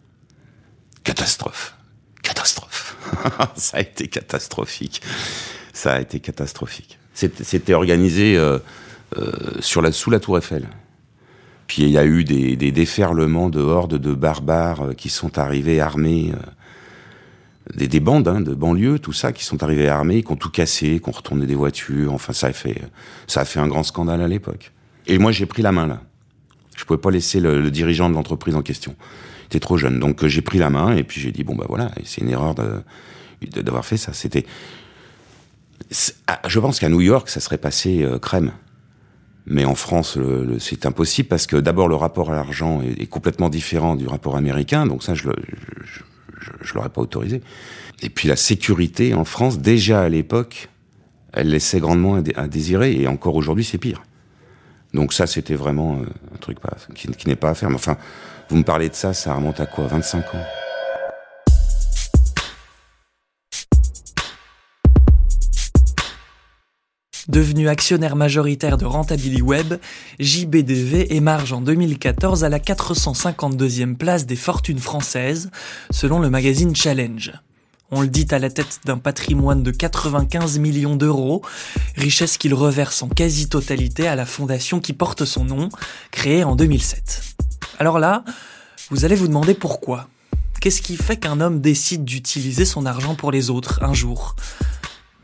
Catastrophe. 1.03 1.75
Catastrophe. 2.23 2.97
Ça 3.55 3.77
a 3.77 3.81
été 3.81 4.07
catastrophique. 4.07 5.01
Ça 5.73 5.93
a 5.93 6.01
été 6.01 6.19
catastrophique. 6.19 6.97
C'était 7.13 7.43
c'était 7.43 7.73
organisé 7.73 8.37
euh, 8.37 8.59
euh, 9.17 9.31
sur 9.59 9.81
la, 9.81 9.91
sous 9.91 10.09
la 10.09 10.19
tour 10.19 10.37
Eiffel. 10.37 10.67
Puis 11.67 11.83
il 11.83 11.89
y 11.89 11.97
a 11.97 12.05
eu 12.05 12.23
des, 12.23 12.55
des 12.55 12.71
déferlements 12.71 13.49
de 13.49 13.59
hordes 13.59 13.95
de 13.95 14.13
barbares 14.13 14.87
euh, 14.87 14.93
qui 14.93 15.09
sont 15.09 15.37
arrivés 15.37 15.81
armés, 15.81 16.31
euh, 16.33 17.75
des, 17.75 17.89
des 17.89 17.99
bandes 17.99 18.27
hein, 18.27 18.39
de 18.39 18.53
banlieue, 18.55 18.99
tout 18.99 19.11
ça, 19.13 19.33
qui 19.33 19.43
sont 19.43 19.61
arrivés 19.63 19.89
armés, 19.89 20.23
qui 20.23 20.31
ont 20.31 20.37
tout 20.37 20.49
cassé, 20.49 21.01
qui 21.03 21.09
ont 21.09 21.11
retourné 21.11 21.45
des 21.45 21.55
voitures. 21.55 22.13
Enfin, 22.13 22.31
ça 22.31 22.47
a 22.47 22.53
fait, 22.53 22.81
ça 23.27 23.41
a 23.41 23.45
fait 23.45 23.59
un 23.59 23.67
grand 23.67 23.83
scandale 23.83 24.21
à 24.21 24.27
l'époque. 24.29 24.71
Et 25.07 25.17
moi, 25.17 25.31
j'ai 25.31 25.45
pris 25.45 25.61
la 25.61 25.73
main 25.73 25.87
là. 25.87 26.01
Je 26.77 26.85
pouvais 26.85 26.99
pas 26.99 27.11
laisser 27.11 27.39
le, 27.39 27.59
le 27.59 27.71
dirigeant 27.71 28.09
de 28.09 28.13
l'entreprise 28.13 28.55
en 28.55 28.61
question. 28.61 28.95
Il 29.43 29.45
était 29.47 29.59
trop 29.59 29.77
jeune, 29.77 29.99
donc 29.99 30.23
euh, 30.23 30.27
j'ai 30.27 30.41
pris 30.41 30.59
la 30.59 30.69
main 30.69 30.95
et 30.95 31.03
puis 31.03 31.19
j'ai 31.19 31.31
dit 31.31 31.43
bon 31.43 31.55
bah 31.55 31.65
voilà, 31.67 31.91
c'est 32.05 32.21
une 32.21 32.29
erreur 32.29 32.55
d'avoir 33.41 33.85
fait 33.85 33.97
ça. 33.97 34.13
C'était, 34.13 34.45
ah, 36.27 36.39
je 36.47 36.59
pense 36.59 36.79
qu'à 36.79 36.89
New 36.89 37.01
York, 37.01 37.29
ça 37.29 37.39
serait 37.39 37.57
passé 37.57 38.05
crème. 38.21 38.51
Mais 39.49 39.63
en 39.63 39.75
France, 39.75 40.17
c'est 40.59 40.85
impossible 40.85 41.29
parce 41.29 41.47
que 41.47 41.55
d'abord 41.55 41.87
le 41.87 41.95
rapport 41.95 42.31
à 42.31 42.35
l'argent 42.35 42.81
est, 42.81 43.01
est 43.01 43.05
complètement 43.07 43.47
différent 43.49 43.95
du 43.95 44.05
rapport 44.07 44.35
américain, 44.35 44.85
donc 44.85 45.03
ça 45.03 45.13
je, 45.13 45.27
le- 45.29 45.35
je, 45.85 46.01
je, 46.41 46.51
je 46.61 46.73
l'aurais 46.73 46.89
pas 46.89 47.01
autorisé. 47.01 47.41
Et 48.01 48.09
puis 48.09 48.27
la 48.27 48.35
sécurité 48.35 49.13
en 49.13 49.23
France, 49.23 49.59
déjà 49.59 50.01
à 50.01 50.09
l'époque, 50.09 50.69
elle 51.31 51.49
laissait 51.49 51.79
grandement 51.79 52.21
à 52.35 52.47
désirer, 52.47 52.93
et 52.99 53.07
encore 53.07 53.35
aujourd'hui 53.35 53.63
c'est 53.63 53.77
pire. 53.77 54.03
Donc 54.93 55.13
ça 55.13 55.27
c'était 55.27 55.55
vraiment 55.55 55.95
euh, 56.01 56.05
un 56.35 56.37
truc 56.39 56.59
pas, 56.59 56.75
qui, 56.93 57.07
qui 57.09 57.27
n'est 57.29 57.35
pas 57.37 57.49
à 57.51 57.53
faire. 57.55 57.69
Mais 57.69 57.75
enfin, 57.75 57.97
vous 58.49 58.57
me 58.57 58.63
parlez 58.63 58.89
de 58.89 58.95
ça, 58.95 59.13
ça 59.13 59.33
remonte 59.33 59.59
à 59.61 59.65
quoi? 59.65 59.87
25 59.87 60.35
ans? 60.35 60.43
Devenu 67.27 67.67
actionnaire 67.67 68.15
majoritaire 68.15 68.77
de 68.77 68.85
Rentability 68.85 69.41
Web, 69.41 69.75
JBDV 70.19 71.13
émarge 71.13 71.51
en 71.51 71.59
2014 71.59 72.45
à 72.45 72.49
la 72.49 72.59
452e 72.59 73.95
place 73.95 74.25
des 74.25 74.37
fortunes 74.37 74.79
françaises, 74.79 75.51
selon 75.91 76.19
le 76.19 76.29
magazine 76.29 76.73
Challenge. 76.73 77.33
On 77.91 78.01
le 78.01 78.07
dit 78.07 78.27
à 78.31 78.39
la 78.39 78.49
tête 78.49 78.79
d'un 78.85 78.97
patrimoine 78.97 79.61
de 79.61 79.71
95 79.71 80.59
millions 80.59 80.95
d'euros, 80.95 81.41
richesse 81.97 82.37
qu'il 82.37 82.53
reverse 82.53 83.03
en 83.03 83.09
quasi-totalité 83.09 84.07
à 84.07 84.15
la 84.15 84.25
fondation 84.25 84.79
qui 84.79 84.93
porte 84.93 85.25
son 85.25 85.43
nom, 85.43 85.67
créée 86.11 86.45
en 86.45 86.55
2007. 86.55 87.35
Alors 87.77 87.99
là, 87.99 88.23
vous 88.89 89.03
allez 89.03 89.15
vous 89.15 89.27
demander 89.27 89.53
pourquoi. 89.53 90.07
Qu'est-ce 90.61 90.81
qui 90.81 90.95
fait 90.95 91.17
qu'un 91.17 91.41
homme 91.41 91.59
décide 91.59 92.05
d'utiliser 92.05 92.63
son 92.63 92.85
argent 92.85 93.15
pour 93.15 93.31
les 93.31 93.49
autres 93.49 93.83
un 93.83 93.93
jour? 93.93 94.37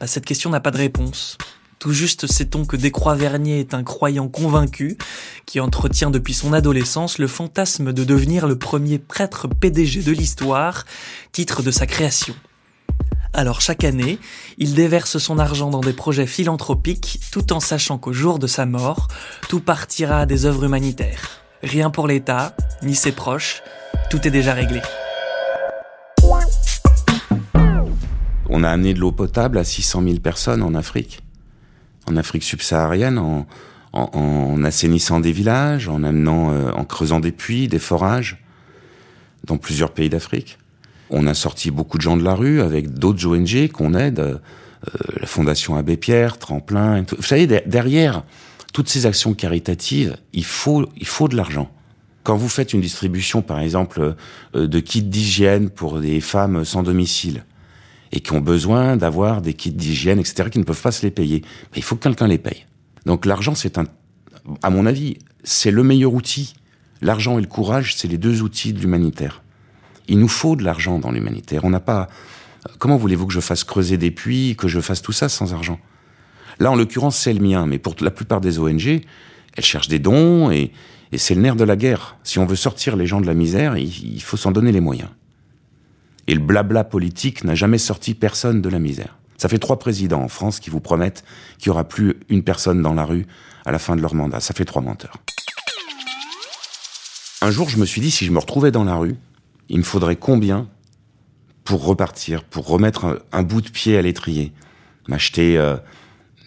Bah, 0.01 0.07
Cette 0.07 0.25
question 0.25 0.49
n'a 0.49 0.59
pas 0.59 0.71
de 0.71 0.77
réponse. 0.77 1.37
Tout 1.83 1.91
juste 1.91 2.27
sait-on 2.27 2.63
que 2.63 2.77
Descroix-Vernier 2.77 3.59
est 3.59 3.73
un 3.73 3.83
croyant 3.83 4.29
convaincu 4.29 4.97
qui 5.45 5.59
entretient 5.59 6.11
depuis 6.11 6.33
son 6.33 6.53
adolescence 6.53 7.17
le 7.17 7.27
fantasme 7.27 7.91
de 7.91 8.05
devenir 8.05 8.47
le 8.47 8.57
premier 8.57 8.99
prêtre 8.99 9.49
PDG 9.49 10.01
de 10.01 10.13
l'histoire, 10.13 10.85
titre 11.33 11.61
de 11.61 11.71
sa 11.71 11.85
création. 11.85 12.35
Alors 13.33 13.59
chaque 13.59 13.83
année, 13.83 14.17
il 14.57 14.75
déverse 14.75 15.17
son 15.17 15.39
argent 15.39 15.71
dans 15.71 15.81
des 15.81 15.91
projets 15.91 16.25
philanthropiques 16.25 17.19
tout 17.33 17.51
en 17.51 17.59
sachant 17.59 17.97
qu'au 17.97 18.13
jour 18.13 18.39
de 18.39 18.47
sa 18.47 18.65
mort, 18.65 19.09
tout 19.49 19.59
partira 19.59 20.19
à 20.19 20.25
des 20.25 20.45
œuvres 20.45 20.63
humanitaires. 20.63 21.41
Rien 21.63 21.89
pour 21.89 22.07
l'État, 22.07 22.55
ni 22.81 22.95
ses 22.95 23.11
proches, 23.11 23.61
tout 24.09 24.25
est 24.25 24.31
déjà 24.31 24.53
réglé. 24.53 24.79
On 28.47 28.63
a 28.63 28.69
amené 28.69 28.93
de 28.93 28.99
l'eau 29.01 29.11
potable 29.11 29.57
à 29.57 29.65
600 29.65 30.01
000 30.03 30.19
personnes 30.19 30.63
en 30.63 30.75
Afrique 30.75 31.19
en 32.07 32.17
Afrique 32.17 32.43
subsaharienne 32.43 33.17
en, 33.17 33.47
en, 33.93 34.63
assainissant 34.63 35.19
des 35.19 35.31
villages, 35.31 35.87
en 35.87 36.03
amenant, 36.03 36.51
euh, 36.51 36.71
en 36.71 36.83
creusant 36.83 37.19
des 37.19 37.31
puits, 37.31 37.67
des 37.67 37.79
forages 37.79 38.43
dans 39.45 39.57
plusieurs 39.57 39.91
pays 39.91 40.09
d'Afrique. 40.09 40.57
On 41.09 41.27
a 41.27 41.33
sorti 41.33 41.69
beaucoup 41.69 41.97
de 41.97 42.01
gens 42.01 42.17
de 42.17 42.23
la 42.23 42.33
rue 42.33 42.61
avec 42.61 42.93
d'autres 42.93 43.25
ONG 43.27 43.69
qu'on 43.71 43.93
aide, 43.93 44.19
euh, 44.19 44.37
la 45.19 45.27
Fondation 45.27 45.75
Abbé 45.75 45.95
Pierre, 45.97 46.39
Tremplin. 46.39 47.05
Vous 47.15 47.23
savez, 47.23 47.45
derrière 47.45 48.23
toutes 48.73 48.89
ces 48.89 49.05
actions 49.05 49.33
caritatives, 49.33 50.17
il 50.33 50.45
faut, 50.45 50.89
il 50.97 51.05
faut 51.05 51.27
de 51.27 51.35
l'argent. 51.35 51.69
Quand 52.23 52.37
vous 52.37 52.49
faites 52.49 52.73
une 52.73 52.81
distribution, 52.81 53.41
par 53.41 53.59
exemple, 53.59 54.15
euh, 54.55 54.67
de 54.67 54.79
kits 54.79 55.03
d'hygiène 55.03 55.69
pour 55.69 55.99
des 55.99 56.21
femmes 56.21 56.65
sans 56.65 56.81
domicile, 56.81 57.45
et 58.13 58.19
qui 58.19 58.31
ont 58.31 58.39
besoin 58.39 58.95
d'avoir 58.95 59.41
des 59.41 59.55
kits 59.55 59.71
d'hygiène, 59.71 60.19
etc., 60.19 60.49
qui 60.51 60.59
ne 60.59 60.63
peuvent 60.63 60.81
pas 60.81 60.91
se 60.91 61.01
les 61.01 61.11
payer. 61.11 61.41
Mais 61.71 61.77
il 61.77 61.83
faut 61.83 61.95
que 61.95 62.03
quelqu'un 62.03 62.27
les 62.27 62.37
paye. 62.37 62.65
Donc 63.07 63.25
l'argent, 63.25 63.55
c'est 63.55 63.79
un, 63.79 63.85
à 64.61 64.69
mon 64.69 64.85
avis, 64.85 65.17
c'est 65.43 65.71
le 65.71 65.83
meilleur 65.83 66.13
outil. 66.13 66.53
L'argent 67.01 67.39
et 67.39 67.41
le 67.41 67.47
courage, 67.47 67.95
c'est 67.95 68.07
les 68.07 68.19
deux 68.19 68.43
outils 68.43 68.71
de 68.71 68.79
l'humanitaire. 68.79 69.41
Il 70.07 70.19
nous 70.19 70.27
faut 70.27 70.55
de 70.55 70.63
l'argent 70.63 70.99
dans 70.99 71.11
l'humanitaire. 71.11 71.65
On 71.65 71.71
n'a 71.71 71.79
pas. 71.79 72.07
Comment 72.77 72.97
voulez-vous 72.97 73.25
que 73.25 73.33
je 73.33 73.39
fasse 73.39 73.63
creuser 73.63 73.97
des 73.97 74.11
puits, 74.11 74.55
que 74.55 74.67
je 74.67 74.79
fasse 74.79 75.01
tout 75.01 75.11
ça 75.11 75.27
sans 75.27 75.53
argent? 75.55 75.79
Là, 76.59 76.71
en 76.71 76.75
l'occurrence, 76.75 77.17
c'est 77.17 77.33
le 77.33 77.41
mien. 77.41 77.65
Mais 77.65 77.79
pour 77.79 77.95
la 77.99 78.11
plupart 78.11 78.41
des 78.41 78.59
ONG, 78.59 79.01
elles 79.57 79.65
cherchent 79.65 79.87
des 79.87 79.99
dons 79.99 80.51
et, 80.51 80.71
c'est 81.15 81.35
le 81.35 81.41
nerf 81.41 81.55
de 81.55 81.63
la 81.63 81.75
guerre. 81.75 82.17
Si 82.23 82.39
on 82.39 82.45
veut 82.45 82.55
sortir 82.55 82.95
les 82.95 83.05
gens 83.05 83.21
de 83.21 83.27
la 83.27 83.35
misère, 83.35 83.77
il 83.77 84.21
faut 84.21 84.37
s'en 84.37 84.51
donner 84.51 84.71
les 84.71 84.81
moyens. 84.81 85.09
Et 86.27 86.33
le 86.33 86.39
blabla 86.39 86.83
politique 86.83 87.43
n'a 87.43 87.55
jamais 87.55 87.77
sorti 87.77 88.13
personne 88.13 88.61
de 88.61 88.69
la 88.69 88.79
misère. 88.79 89.17
Ça 89.37 89.49
fait 89.49 89.59
trois 89.59 89.77
présidents 89.77 90.21
en 90.21 90.29
France 90.29 90.59
qui 90.59 90.69
vous 90.69 90.79
promettent 90.79 91.23
qu'il 91.57 91.69
n'y 91.69 91.73
aura 91.73 91.83
plus 91.83 92.15
une 92.29 92.43
personne 92.43 92.81
dans 92.81 92.93
la 92.93 93.03
rue 93.03 93.25
à 93.65 93.71
la 93.71 93.79
fin 93.79 93.95
de 93.95 94.01
leur 94.01 94.15
mandat. 94.15 94.39
Ça 94.39 94.53
fait 94.53 94.65
trois 94.65 94.81
menteurs. 94.81 95.17
Un 97.41 97.51
jour, 97.51 97.67
je 97.67 97.77
me 97.77 97.85
suis 97.85 97.99
dit, 97.99 98.09
si 98.09 98.25
je 98.25 98.31
me 98.31 98.39
retrouvais 98.39 98.71
dans 98.71 98.85
la 98.85 98.95
rue, 98.95 99.15
il 99.67 99.79
me 99.79 99.83
faudrait 99.83 100.15
combien 100.15 100.69
pour 101.65 101.85
repartir, 101.85 102.43
pour 102.43 102.67
remettre 102.67 103.25
un, 103.31 103.43
bout 103.43 103.61
de 103.61 103.69
pied 103.69 103.97
à 103.97 104.01
l'étrier 104.01 104.53
M'acheter 105.09 105.57
euh, 105.57 105.75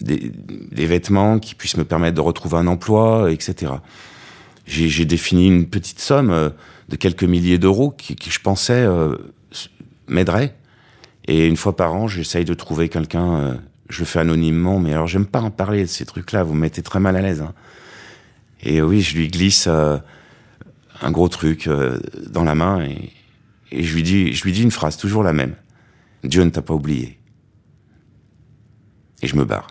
des, 0.00 0.86
vêtements 0.86 1.38
qui 1.38 1.54
puissent 1.54 1.76
me 1.76 1.84
permettre 1.84 2.14
de 2.14 2.22
retrouver 2.22 2.56
un 2.56 2.66
emploi, 2.66 3.30
etc. 3.30 3.72
J'ai 4.66 5.04
défini 5.04 5.46
une 5.46 5.68
petite 5.68 6.00
somme 6.00 6.30
euh, 6.30 6.48
de 6.88 6.96
quelques 6.96 7.24
milliers 7.24 7.58
d'euros 7.58 7.90
qui, 7.90 8.16
je 8.30 8.40
pensais 8.40 8.72
euh, 8.72 9.16
m'aiderait. 10.08 10.54
Et 11.28 11.46
une 11.46 11.56
fois 11.56 11.76
par 11.76 11.94
an, 11.94 12.08
j'essaye 12.08 12.44
de 12.44 12.54
trouver 12.54 12.88
quelqu'un. 12.88 13.36
Euh, 13.36 13.54
je 13.88 14.00
le 14.00 14.04
fais 14.04 14.20
anonymement, 14.20 14.78
mais 14.78 14.92
alors 14.92 15.06
j'aime 15.06 15.26
pas 15.26 15.40
en 15.40 15.50
parler 15.50 15.82
de 15.82 15.86
ces 15.86 16.04
trucs-là. 16.04 16.42
Vous 16.42 16.54
me 16.54 16.60
mettez 16.60 16.82
très 16.82 17.00
mal 17.00 17.16
à 17.16 17.22
l'aise. 17.22 17.42
Hein. 17.42 17.54
Et 18.62 18.82
oui, 18.82 19.00
je 19.00 19.16
lui 19.16 19.28
glisse 19.28 19.66
euh, 19.68 19.98
un 21.00 21.10
gros 21.10 21.28
truc 21.28 21.66
euh, 21.66 21.98
dans 22.28 22.44
la 22.44 22.54
main 22.54 22.84
et, 22.84 23.12
je 23.72 23.94
lui 23.94 24.04
dis, 24.04 24.32
je 24.32 24.44
lui 24.44 24.52
dis 24.52 24.62
une 24.62 24.70
phrase 24.70 24.96
toujours 24.96 25.24
la 25.24 25.32
même. 25.32 25.54
Dieu 26.22 26.42
ne 26.44 26.50
t'a 26.50 26.62
pas 26.62 26.72
oublié. 26.72 27.18
Et 29.22 29.26
je 29.26 29.34
me 29.34 29.44
barre. 29.44 29.66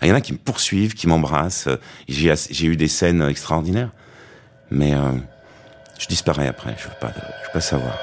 Ah, 0.00 0.06
il 0.06 0.08
y 0.08 0.12
en 0.12 0.14
a 0.14 0.20
qui 0.20 0.32
me 0.32 0.38
poursuivent, 0.38 0.94
qui 0.94 1.08
m'embrassent. 1.08 1.68
J'ai 2.08 2.66
eu 2.66 2.76
des 2.76 2.86
scènes 2.86 3.22
extraordinaires, 3.22 3.90
mais 4.70 4.94
je 5.98 6.06
disparais 6.06 6.46
après. 6.46 6.76
Je 6.78 6.84
veux 6.84 6.94
je 7.00 7.06
veux 7.06 7.52
pas 7.52 7.60
savoir. 7.60 7.98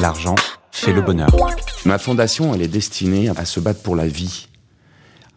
L'argent 0.00 0.34
fait 0.70 0.92
le 0.92 1.00
bonheur. 1.00 1.30
Ma 1.84 1.98
fondation, 1.98 2.54
elle 2.54 2.62
est 2.62 2.68
destinée 2.68 3.30
à 3.30 3.44
se 3.44 3.60
battre 3.60 3.82
pour 3.82 3.96
la 3.96 4.06
vie. 4.06 4.48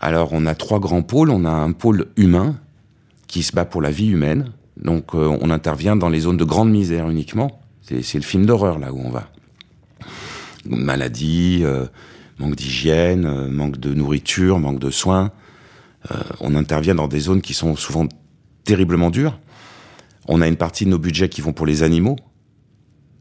Alors, 0.02 0.30
on 0.34 0.46
a 0.46 0.56
trois 0.56 0.80
grands 0.80 1.02
pôles. 1.02 1.30
On 1.30 1.46
a 1.46 1.52
un 1.52 1.72
pôle 1.72 2.08
humain 2.18 2.58
qui 3.28 3.44
se 3.44 3.54
bat 3.54 3.66
pour 3.66 3.82
la 3.82 3.92
vie 3.92 4.08
humaine. 4.08 4.52
Donc, 4.78 5.16
euh, 5.16 5.38
on 5.42 5.50
intervient 5.50 5.96
dans 5.96 6.10
les 6.10 6.22
zones 6.22 6.38
de 6.38 6.44
grande 6.44 6.72
misère 6.72 7.10
uniquement. 7.10 7.62
C'est 7.82 8.16
le 8.16 8.24
film 8.24 8.46
d'horreur 8.46 8.80
là 8.80 8.94
où 8.94 9.00
on 9.00 9.10
va. 9.10 9.30
Maladie, 10.66 11.62
euh, 11.64 11.86
manque 12.38 12.56
d'hygiène, 12.56 13.26
euh, 13.26 13.50
manque 13.50 13.78
de 13.78 13.94
nourriture, 13.94 14.60
manque 14.60 14.80
de 14.80 14.92
soins. 14.92 15.32
on 16.40 16.56
intervient 16.56 16.96
dans 16.96 17.10
des 17.10 17.20
zones 17.20 17.42
qui 17.42 17.54
sont 17.54 17.76
souvent 17.76 18.08
terriblement 18.64 19.10
dures. 19.10 19.38
On 20.28 20.42
a 20.42 20.48
une 20.48 20.56
partie 20.56 20.86
de 20.86 20.90
nos 20.90 20.98
budgets 20.98 21.28
qui 21.28 21.42
vont 21.42 21.52
pour 21.52 21.66
les 21.66 21.84
animaux. 21.84 22.16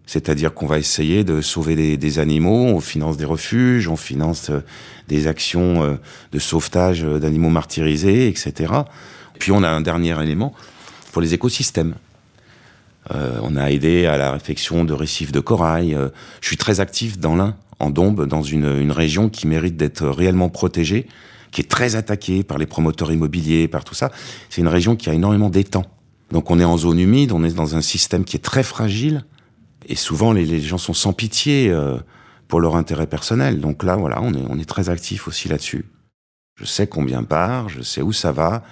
C'est-à-dire 0.09 0.55
qu'on 0.55 0.66
va 0.66 0.79
essayer 0.79 1.23
de 1.23 1.42
sauver 1.42 1.99
des, 1.99 2.18
animaux, 2.18 2.64
on 2.64 2.81
finance 2.81 3.18
des 3.18 3.27
refuges, 3.27 3.88
on 3.88 3.97
finance 3.97 4.49
euh, 4.49 4.61
des 5.07 5.27
actions 5.27 5.85
euh, 5.85 5.97
de 6.33 6.38
sauvetage 6.38 7.05
euh, 7.05 7.18
d'animaux 7.18 7.51
martyrisés, 7.51 8.27
etc. 8.27 8.73
Puis 9.38 9.53
on 9.53 9.62
a 9.62 9.68
un 9.68 9.83
dernier 9.83 10.18
élément 10.23 10.55
pour 11.12 11.21
les 11.21 11.35
écosystèmes. 11.35 11.94
on 13.11 13.55
a 13.57 13.71
aidé 13.71 14.07
à 14.07 14.16
la 14.16 14.33
réfection 14.33 14.85
de 14.85 14.94
récifs 14.94 15.31
de 15.31 15.40
corail. 15.40 15.97
je 16.40 16.47
suis 16.47 16.57
très 16.57 16.81
actif 16.81 17.18
dans 17.18 17.37
l'Ain, 17.37 17.55
en 17.79 17.90
Dombes, 17.90 18.27
dans 18.27 18.42
une, 18.42 18.79
une 18.81 18.92
région 18.92 19.29
qui 19.29 19.47
mérite 19.47 19.77
d'être 19.77 20.07
réellement 20.07 20.49
protégée, 20.49 21.07
qui 21.51 21.61
est 21.61 21.68
très 21.68 21.97
attaquée 21.97 22.42
par 22.42 22.57
les 22.57 22.66
promoteurs 22.66 23.12
immobiliers, 23.12 23.68
par 23.68 23.85
tout 23.85 23.94
ça. 23.94 24.11
C'est 24.49 24.62
une 24.62 24.68
région 24.68 24.97
qui 24.97 25.11
a 25.11 25.14
énormément 25.14 25.51
d'étangs. 25.51 25.87
Donc 26.33 26.51
on 26.51 26.59
est 26.59 26.64
en 26.64 26.79
zone 26.79 26.99
humide, 26.99 27.33
on 27.33 27.44
est 27.44 27.55
dans 27.55 27.77
un 27.77 27.83
système 27.83 28.25
qui 28.25 28.37
est 28.37 28.44
très 28.44 28.62
fragile, 28.62 29.25
et 29.88 29.96
souvent, 29.96 30.33
les, 30.33 30.61
gens 30.61 30.79
sont 30.79 30.92
sans 30.92 31.14
pitié 31.14 31.70
euh, 31.70 31.96
pour 32.46 32.61
leur 32.61 32.77
intérêt 32.77 33.07
personnel. 33.07 33.61
Donc 33.61 33.83
là, 33.83 33.96
voilà, 33.96 34.20
on 34.22 34.35
est, 34.35 34.44
on 34.48 34.59
est 34.59 34.68
très 34.68 34.90
actif 34.90 35.27
aussi 35.27 35.48
là-dessus. 35.48 35.87
Je 36.57 36.66
sais 36.66 36.87
combien 36.87 37.22
part, 37.24 37.68
je 37.70 37.81
sais 37.83 38.03
où 38.03 38.12
ça 38.12 38.31
va, 38.31 38.62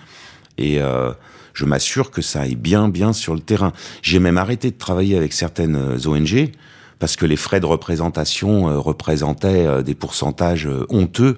et 0.59 0.81
euh, 0.81 1.12
je 1.55 1.64
m'assure 1.64 2.11
que 2.11 2.20
ça 2.20 2.42
aille 2.42 2.57
bien, 2.57 2.88
bien 2.88 3.14
sur 3.14 3.35
le 3.35 3.40
terrain. 3.40 3.72
J'ai 4.02 4.18
même 4.18 4.37
arrêté 4.37 4.70
de 4.70 4.76
travailler 4.76 5.16
avec 5.16 5.33
certaines 5.33 5.76
euh, 5.76 6.07
ONG 6.07 6.50
parce 6.98 7.16
que 7.16 7.24
les 7.24 7.37
frais 7.37 7.61
de 7.61 7.66
représentation 7.66 8.81
représentaient 8.81 9.83
des 9.83 9.94
pourcentages 9.94 10.66
honteux 10.88 11.37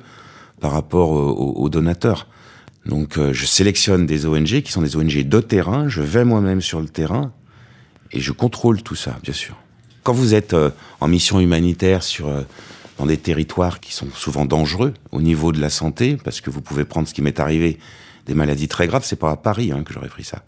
par 0.60 0.70
rapport 0.70 1.10
aux, 1.10 1.68
donateurs. 1.68 2.28
Donc 2.86 3.18
je 3.18 3.44
sélectionne 3.44 4.06
des 4.06 4.24
ONG 4.24 4.62
qui 4.62 4.70
sont 4.70 4.82
des 4.82 4.94
ONG 4.94 5.24
de 5.24 5.40
terrain, 5.40 5.88
je 5.88 6.00
vais 6.00 6.24
moi-même 6.24 6.60
sur 6.60 6.80
le 6.80 6.86
terrain 6.86 7.32
et 8.12 8.20
je 8.20 8.30
contrôle 8.30 8.84
tout 8.84 8.94
ça, 8.94 9.18
bien 9.24 9.34
sûr. 9.34 9.56
Quand 10.02 10.12
vous 10.12 10.34
êtes 10.34 10.54
euh, 10.54 10.70
en 11.00 11.08
mission 11.08 11.40
humanitaire 11.40 12.02
sur 12.02 12.28
euh, 12.28 12.42
dans 12.98 13.06
des 13.06 13.16
territoires 13.16 13.80
qui 13.80 13.92
sont 13.92 14.08
souvent 14.14 14.44
dangereux 14.44 14.94
au 15.12 15.22
niveau 15.22 15.52
de 15.52 15.60
la 15.60 15.70
santé, 15.70 16.16
parce 16.22 16.40
que 16.40 16.50
vous 16.50 16.60
pouvez 16.60 16.84
prendre 16.84 17.08
ce 17.08 17.14
qui 17.14 17.22
m'est 17.22 17.40
arrivé, 17.40 17.78
des 18.26 18.34
maladies 18.34 18.68
très 18.68 18.86
graves, 18.86 19.04
c'est 19.04 19.18
pas 19.18 19.30
à 19.30 19.36
Paris 19.36 19.72
hein, 19.72 19.82
que 19.84 19.92
j'aurais 19.92 20.08
pris 20.08 20.24
ça. 20.24 20.42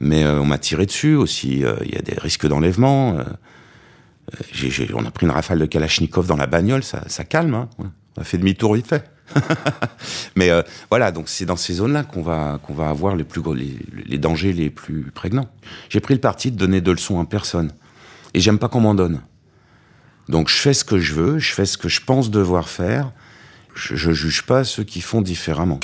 Mais 0.00 0.24
euh, 0.24 0.40
on 0.40 0.46
m'a 0.46 0.58
tiré 0.58 0.86
dessus 0.86 1.14
aussi. 1.14 1.62
Il 1.84 1.92
y 1.92 1.96
a 1.96 2.02
des 2.02 2.14
risques 2.18 2.46
d'enlèvement. 2.46 3.18
on 4.94 5.04
a 5.04 5.10
pris 5.10 5.26
une 5.26 5.32
rafale 5.32 5.58
de 5.58 5.66
Kalachnikov 5.66 6.26
dans 6.26 6.36
la 6.36 6.46
bagnole, 6.46 6.82
ça, 6.82 7.24
calme. 7.24 7.54
Hein. 7.54 7.68
On 8.16 8.20
a 8.20 8.24
fait 8.24 8.38
demi-tour 8.38 8.74
vite 8.74 8.86
fait. 8.86 9.04
Mais 10.36 10.50
voilà, 10.88 11.12
donc 11.12 11.28
c'est 11.28 11.44
dans 11.44 11.56
ces 11.56 11.74
zones-là 11.74 12.02
qu'on 12.02 12.22
va 12.22 12.58
qu'on 12.62 12.74
va 12.74 12.88
avoir 12.88 13.14
les 13.14 13.24
plus 13.24 13.42
les, 13.54 13.78
les 14.06 14.18
dangers 14.18 14.52
les 14.52 14.70
plus 14.70 15.12
prégnants. 15.14 15.48
J'ai 15.88 16.00
pris 16.00 16.14
le 16.14 16.20
parti 16.20 16.50
de 16.50 16.56
donner 16.56 16.80
de 16.80 16.90
leçons 16.90 17.20
à 17.20 17.24
personne. 17.26 17.70
Et 18.34 18.40
j'aime 18.40 18.58
pas 18.58 18.68
qu'on 18.68 18.80
m'en 18.80 18.94
donne. 18.94 19.22
Donc 20.28 20.48
je 20.48 20.56
fais 20.56 20.74
ce 20.74 20.84
que 20.84 20.98
je 20.98 21.14
veux, 21.14 21.38
je 21.38 21.52
fais 21.52 21.66
ce 21.66 21.76
que 21.76 21.88
je 21.88 22.00
pense 22.00 22.30
devoir 22.30 22.68
faire. 22.68 23.12
je, 23.74 24.08
ne 24.08 24.14
juge 24.14 24.42
pas 24.42 24.64
ceux 24.64 24.84
qui 24.84 25.00
font 25.00 25.22
différemment. 25.22 25.80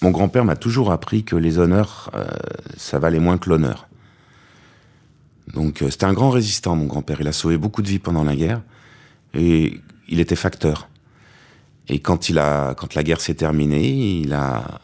Mon 0.00 0.10
grand-père 0.10 0.44
m'a 0.44 0.56
toujours 0.56 0.92
appris 0.92 1.24
que 1.24 1.34
les 1.34 1.58
honneurs, 1.58 2.10
euh, 2.14 2.24
ça 2.76 2.98
valait 2.98 3.18
moins 3.18 3.36
que 3.36 3.50
l'honneur. 3.50 3.88
Donc 5.52 5.82
euh, 5.82 5.90
c'était 5.90 6.04
un 6.04 6.12
grand 6.12 6.30
résistant, 6.30 6.76
mon 6.76 6.86
grand-père. 6.86 7.20
Il 7.20 7.26
a 7.26 7.32
sauvé 7.32 7.58
beaucoup 7.58 7.82
de 7.82 7.88
vies 7.88 7.98
pendant 7.98 8.22
la 8.22 8.36
guerre 8.36 8.62
et 9.34 9.80
il 10.08 10.20
était 10.20 10.36
facteur. 10.36 10.88
Et 11.88 11.98
quand, 12.00 12.28
il 12.28 12.38
a, 12.38 12.74
quand 12.74 12.94
la 12.94 13.02
guerre 13.02 13.20
s'est 13.20 13.34
terminée, 13.34 14.20
il 14.20 14.32
a 14.34 14.80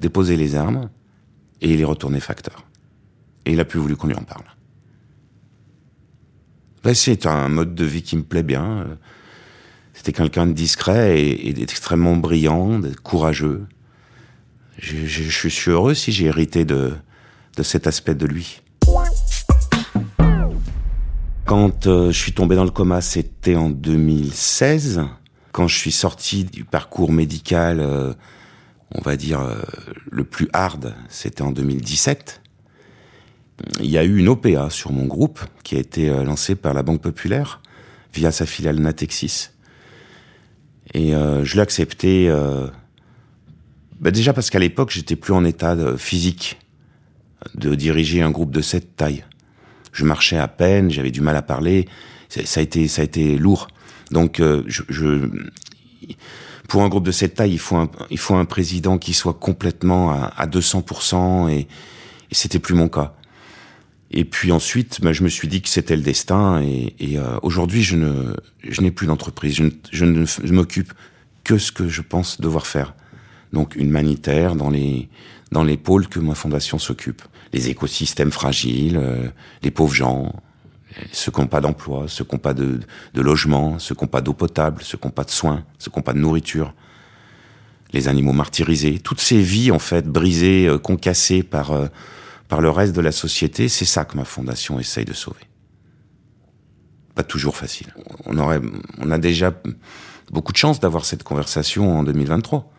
déposé 0.00 0.36
les 0.36 0.54
armes 0.54 0.90
et 1.62 1.72
il 1.72 1.80
est 1.80 1.84
retourné 1.84 2.20
facteur. 2.20 2.64
Et 3.48 3.52
il 3.52 3.60
a 3.60 3.64
plus 3.64 3.80
voulu 3.80 3.96
qu'on 3.96 4.06
lui 4.06 4.14
en 4.14 4.22
parle. 4.22 4.44
Ben, 6.84 6.94
c'est 6.94 7.26
un 7.26 7.48
mode 7.48 7.74
de 7.74 7.84
vie 7.84 8.02
qui 8.02 8.16
me 8.16 8.22
plaît 8.22 8.44
bien. 8.44 8.86
C'était 9.94 10.12
quelqu'un 10.12 10.46
de 10.46 10.52
discret 10.52 11.20
et, 11.20 11.52
d'extrêmement 11.54 12.16
brillant, 12.16 12.80
courageux. 13.02 13.66
Je, 14.78 15.48
suis 15.48 15.70
heureux 15.70 15.94
si 15.94 16.12
j'ai 16.12 16.26
hérité 16.26 16.64
de, 16.64 16.92
de 17.56 17.62
cet 17.64 17.88
aspect 17.88 18.14
de 18.14 18.26
lui. 18.26 18.60
Quand 21.46 21.86
euh, 21.86 22.12
je 22.12 22.18
suis 22.18 22.32
tombé 22.32 22.54
dans 22.54 22.64
le 22.64 22.70
coma, 22.70 23.00
c'était 23.00 23.56
en 23.56 23.70
2016. 23.70 25.00
Quand 25.50 25.66
je 25.66 25.76
suis 25.76 25.90
sorti 25.90 26.44
du 26.44 26.64
parcours 26.64 27.10
médical, 27.10 27.80
euh, 27.80 28.12
on 28.94 29.00
va 29.00 29.16
dire 29.16 29.40
euh, 29.40 29.56
le 30.10 30.24
plus 30.24 30.48
hard, 30.52 30.94
c'était 31.08 31.42
en 31.42 31.50
2017. 31.50 32.42
Il 33.80 33.90
y 33.90 33.98
a 33.98 34.04
eu 34.04 34.18
une 34.18 34.28
OPA 34.28 34.70
sur 34.70 34.92
mon 34.92 35.06
groupe 35.06 35.40
qui 35.64 35.76
a 35.76 35.78
été 35.78 36.08
lancée 36.24 36.54
par 36.54 36.74
la 36.74 36.82
Banque 36.82 37.02
Populaire 37.02 37.60
via 38.14 38.30
sa 38.30 38.46
filiale 38.46 38.78
Natexis. 38.78 39.50
Et 40.94 41.10
je 41.10 41.54
l'ai 41.54 41.60
accepté 41.60 42.32
bah 44.00 44.10
déjà 44.10 44.32
parce 44.32 44.48
qu'à 44.50 44.60
l'époque, 44.60 44.90
j'étais 44.90 45.16
plus 45.16 45.32
en 45.32 45.44
état 45.44 45.76
physique 45.96 46.58
de 47.54 47.74
diriger 47.74 48.22
un 48.22 48.30
groupe 48.30 48.52
de 48.52 48.60
cette 48.60 48.94
taille 48.96 49.24
je 49.98 50.04
marchais 50.04 50.38
à 50.38 50.48
peine, 50.48 50.90
j'avais 50.90 51.10
du 51.10 51.20
mal 51.20 51.36
à 51.36 51.42
parler. 51.42 51.88
Ça 52.28 52.60
a 52.60 52.62
été, 52.62 52.86
ça 52.88 53.02
a 53.02 53.04
été 53.04 53.36
lourd. 53.36 53.68
Donc, 54.12 54.38
euh, 54.38 54.62
je, 54.66 55.28
pour 56.68 56.82
un 56.82 56.88
groupe 56.88 57.04
de 57.04 57.10
cette 57.10 57.34
taille, 57.34 57.52
il 57.52 57.58
faut 57.58 57.76
un, 57.76 57.90
il 58.10 58.18
faut 58.18 58.36
un 58.36 58.44
président 58.44 58.98
qui 58.98 59.12
soit 59.12 59.34
complètement 59.34 60.12
à, 60.12 60.46
200%, 60.46 61.50
et, 61.50 61.60
et 61.60 61.66
c'était 62.34 62.58
plus 62.58 62.74
mon 62.74 62.88
cas. 62.88 63.14
Et 64.10 64.24
puis 64.24 64.52
ensuite, 64.52 65.00
ben, 65.02 65.12
je 65.12 65.22
me 65.22 65.28
suis 65.28 65.48
dit 65.48 65.60
que 65.60 65.68
c'était 65.68 65.96
le 65.96 66.02
destin, 66.02 66.62
et, 66.62 66.94
euh, 67.18 67.38
aujourd'hui, 67.42 67.82
je 67.82 67.96
ne, 67.96 68.34
je 68.66 68.80
n'ai 68.80 68.90
plus 68.90 69.06
d'entreprise. 69.06 69.54
Je 69.54 69.64
ne, 69.64 69.74
je 69.92 70.04
ne 70.04 70.52
m'occupe 70.52 70.92
que 71.44 71.58
ce 71.58 71.72
que 71.72 71.88
je 71.88 72.02
pense 72.02 72.40
devoir 72.40 72.66
faire. 72.66 72.94
Donc, 73.52 73.76
humanitaire 73.76 74.54
dans 74.54 74.70
les, 74.70 75.08
dans 75.52 75.64
les 75.64 75.76
pôles 75.76 76.08
que 76.08 76.20
ma 76.20 76.34
fondation 76.34 76.78
s'occupe. 76.78 77.22
Les 77.52 77.68
écosystèmes 77.68 78.30
fragiles, 78.30 78.96
euh, 78.96 79.28
les 79.62 79.70
pauvres 79.70 79.94
gens, 79.94 80.32
ceux 81.12 81.30
qui 81.30 81.40
n'ont 81.40 81.46
pas 81.46 81.60
d'emploi, 81.60 82.04
ceux 82.08 82.24
qui 82.24 82.34
n'ont 82.34 82.40
pas 82.40 82.54
de, 82.54 82.80
de, 83.14 83.20
logement, 83.20 83.78
ceux 83.78 83.94
qui 83.94 84.04
n'ont 84.04 84.08
pas 84.08 84.20
d'eau 84.20 84.32
potable, 84.32 84.82
ceux 84.82 84.98
qui 84.98 85.06
n'ont 85.06 85.12
pas 85.12 85.24
de 85.24 85.30
soins, 85.30 85.64
ceux 85.78 85.90
qui 85.90 85.98
n'ont 85.98 86.02
pas 86.02 86.12
de 86.12 86.18
nourriture, 86.18 86.74
les 87.92 88.08
animaux 88.08 88.32
martyrisés, 88.32 88.98
toutes 88.98 89.20
ces 89.20 89.40
vies 89.40 89.70
en 89.70 89.78
fait 89.78 90.06
brisées, 90.06 90.66
euh, 90.66 90.78
concassées 90.78 91.42
par 91.42 91.72
euh, 91.72 91.86
par 92.48 92.60
le 92.60 92.70
reste 92.70 92.94
de 92.94 93.00
la 93.00 93.12
société, 93.12 93.68
c'est 93.68 93.84
ça 93.84 94.04
que 94.04 94.16
ma 94.16 94.24
fondation 94.24 94.80
essaye 94.80 95.04
de 95.04 95.12
sauver. 95.12 95.42
Pas 97.14 97.22
toujours 97.22 97.56
facile. 97.56 97.94
On 98.24 98.38
aurait, 98.38 98.60
on 98.98 99.10
a 99.10 99.18
déjà 99.18 99.52
beaucoup 100.30 100.52
de 100.52 100.58
chance 100.58 100.80
d'avoir 100.80 101.04
cette 101.04 101.22
conversation 101.22 101.98
en 101.98 102.02
2023. 102.02 102.72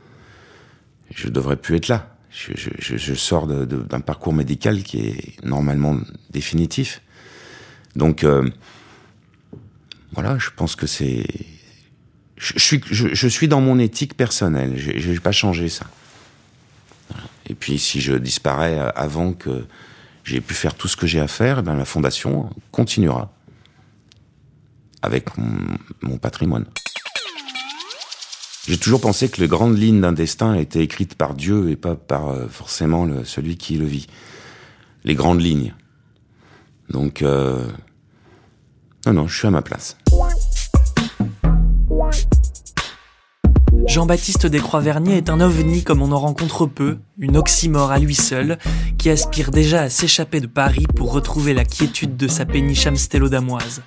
Je 1.13 1.29
devrais 1.29 1.55
plus 1.55 1.75
être 1.75 1.88
là 1.88 2.15
je, 2.32 3.13
sors 3.13 3.47
d'un 3.47 3.99
parcours 4.01 4.34
médical 4.34 4.84
qui 4.84 4.99
est 4.99 5.45
normalement 5.45 5.97
définitif. 6.29 7.01
Donc, 7.95 8.23
euh, 8.23 8.47
voilà, 10.13 10.38
je 10.38 10.49
pense 10.55 10.75
que 10.75 10.88
c'est. 10.88 11.25
Je, 12.38 13.27
suis 13.27 13.47
dans 13.47 13.62
mon 13.62 13.79
éthique 13.79 14.15
personnelle. 14.15 14.77
Je 14.77 15.12
n'ai 15.12 15.19
pas 15.19 15.32
changé 15.32 15.69
ça. 15.69 15.86
Et 17.49 17.55
puis, 17.55 17.79
si 17.79 17.99
je 17.99 18.13
disparais 18.13 18.77
avant 18.95 19.33
que 19.33 19.65
j'ai 20.23 20.41
pu 20.41 20.53
faire 20.53 20.75
tout 20.75 20.88
ce 20.88 20.95
que 20.95 21.07
j'ai 21.07 21.19
à 21.19 21.27
faire, 21.27 21.59
eh 21.59 21.62
ben, 21.62 21.75
la 21.75 21.85
fondation 21.85 22.49
continuera 22.71 23.33
avec 25.01 25.29
mon 26.01 26.17
patrimoine. 26.17 26.65
J'ai 28.67 28.77
toujours 28.77 29.01
pensé 29.01 29.29
que 29.29 29.41
les 29.41 29.47
grandes 29.47 29.79
lignes 29.79 30.01
d'un 30.01 30.12
destin 30.12 30.53
étaient 30.53 30.83
écrites 30.83 31.15
par 31.15 31.33
Dieu 31.33 31.71
et 31.71 31.75
pas 31.75 31.95
par 31.95 32.27
euh, 32.27 32.47
forcément 32.47 33.07
celui 33.23 33.57
qui 33.57 33.77
le 33.77 33.85
vit. 33.85 34.05
Les 35.03 35.15
grandes 35.15 35.41
lignes. 35.41 35.73
Donc, 36.89 37.23
euh... 37.23 37.65
non, 39.07 39.13
non, 39.13 39.27
je 39.27 39.35
suis 39.35 39.47
à 39.47 39.51
ma 39.51 39.63
place. 39.63 39.97
Jean-Baptiste 43.89 44.45
Descroix-Vernier 44.45 45.17
est 45.17 45.32
un 45.32 45.41
ovni 45.41 45.84
comme 45.84 46.04
on 46.04 46.12
en 46.12 46.19
rencontre 46.19 46.67
peu, 46.67 46.99
une 47.17 47.36
oxymore 47.38 47.91
à 47.91 47.97
lui 47.97 48.13
seul, 48.13 48.60
qui 48.99 49.10
aspire 49.10 49.49
déjà 49.49 49.82
à 49.82 49.89
s'échapper 49.89 50.39
de 50.39 50.45
Paris 50.45 50.86
pour 50.95 51.12
retrouver 51.12 51.56
la 51.56 51.65
quiétude 51.65 52.15
de 52.15 52.28
sa 52.28 52.45
péniche 52.45 52.86
amstello-damoise. 52.86 53.82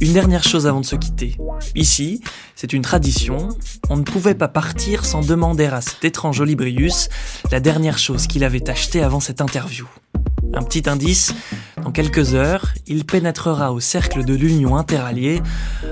Une 0.00 0.12
dernière 0.12 0.44
chose 0.44 0.68
avant 0.68 0.80
de 0.80 0.86
se 0.86 0.94
quitter. 0.94 1.36
Ici, 1.74 2.20
c'est 2.54 2.72
une 2.72 2.82
tradition, 2.82 3.48
on 3.90 3.96
ne 3.96 4.02
pouvait 4.02 4.36
pas 4.36 4.46
partir 4.46 5.04
sans 5.04 5.22
demander 5.22 5.66
à 5.66 5.80
cet 5.80 6.04
étrange 6.04 6.40
Olibrius 6.40 7.08
la 7.50 7.58
dernière 7.58 7.98
chose 7.98 8.28
qu'il 8.28 8.44
avait 8.44 8.70
achetée 8.70 9.02
avant 9.02 9.18
cette 9.18 9.40
interview. 9.40 9.88
Un 10.56 10.62
petit 10.62 10.88
indice, 10.88 11.34
dans 11.82 11.90
quelques 11.90 12.34
heures, 12.34 12.72
il 12.86 13.04
pénétrera 13.04 13.72
au 13.72 13.80
cercle 13.80 14.24
de 14.24 14.34
l'Union 14.34 14.76
Interalliée, 14.76 15.42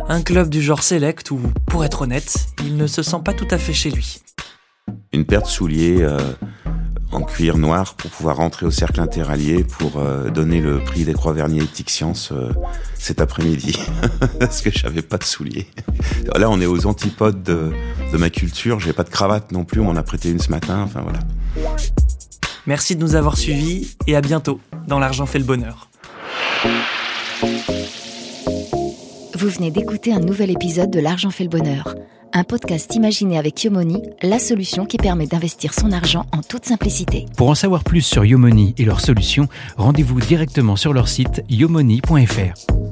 un 0.09 0.23
club 0.23 0.49
du 0.49 0.63
genre 0.63 0.83
select 0.83 1.31
où, 1.33 1.41
pour 1.67 1.85
être 1.85 2.03
honnête, 2.03 2.47
il 2.65 2.77
ne 2.77 2.87
se 2.87 3.03
sent 3.03 3.21
pas 3.25 3.33
tout 3.33 3.49
à 3.51 3.59
fait 3.59 3.73
chez 3.73 3.91
lui. 3.91 4.21
Une 5.13 5.25
paire 5.25 5.43
de 5.43 5.49
souliers 5.49 5.99
euh, 6.01 6.19
en 7.11 7.23
cuir 7.23 7.59
noir 7.59 7.95
pour 7.95 8.11
pouvoir 8.11 8.37
rentrer 8.37 8.65
au 8.65 8.71
cercle 8.71 9.01
interallié 9.01 9.65
pour 9.65 9.99
euh, 9.99 10.31
donner 10.31 10.61
le 10.61 10.79
prix 10.79 11.05
des 11.05 11.13
Croix 11.13 11.33
Vernier 11.33 11.63
Éthique 11.63 11.91
Science 11.91 12.31
euh, 12.33 12.51
cet 12.95 13.21
après-midi. 13.21 13.79
Parce 14.41 14.63
que 14.63 14.71
j'avais 14.71 15.03
pas 15.03 15.19
de 15.19 15.25
souliers. 15.25 15.67
Là, 16.37 16.49
on 16.51 16.61
est 16.61 16.67
aux 16.67 16.87
antipodes 16.87 17.43
de, 17.43 17.73
de 18.13 18.17
ma 18.17 18.31
culture. 18.31 18.81
J'ai 18.81 18.93
pas 18.93 19.05
de 19.05 19.11
cravate 19.11 19.51
non 19.53 19.65
plus. 19.65 19.81
On 19.81 19.85
m'en 19.85 19.97
a 19.97 20.03
prêté 20.03 20.31
une 20.31 20.39
ce 20.39 20.51
matin. 20.51 20.83
Enfin, 20.83 21.03
voilà. 21.03 21.19
Merci 22.67 22.97
de 22.97 23.01
nous 23.01 23.15
avoir 23.15 23.37
suivis 23.37 23.97
et 24.07 24.17
à 24.17 24.21
bientôt 24.21 24.61
dans 24.87 24.99
L'argent 24.99 25.27
fait 25.27 25.39
le 25.39 25.45
bonheur. 25.45 25.89
Vous 29.35 29.49
venez 29.49 29.71
d'écouter 29.71 30.13
un 30.13 30.21
nouvel 30.21 30.51
épisode 30.51 30.91
de 30.91 31.01
L'argent 31.01 31.31
fait 31.31 31.45
le 31.45 31.51
bonheur 31.51 31.95
un 32.33 32.45
podcast 32.45 32.95
imaginé 32.95 33.39
avec 33.39 33.63
Yomoni, 33.63 34.03
la 34.23 34.39
solution 34.39 34.87
qui 34.87 34.97
permet 34.97 35.27
d'investir 35.27 35.75
son 35.75 35.93
argent 35.93 36.25
en 36.33 36.41
toute 36.43 36.65
simplicité. 36.65 37.27
Pour 37.37 37.51
en 37.51 37.55
savoir 37.55 37.85
plus 37.85 38.01
sur 38.01 38.25
Yomoni 38.25 38.75
et 38.79 38.85
leurs 38.85 39.01
solutions, 39.01 39.49
rendez-vous 39.77 40.21
directement 40.21 40.77
sur 40.77 40.93
leur 40.93 41.09
site 41.09 41.43
yomoni.fr. 41.51 42.92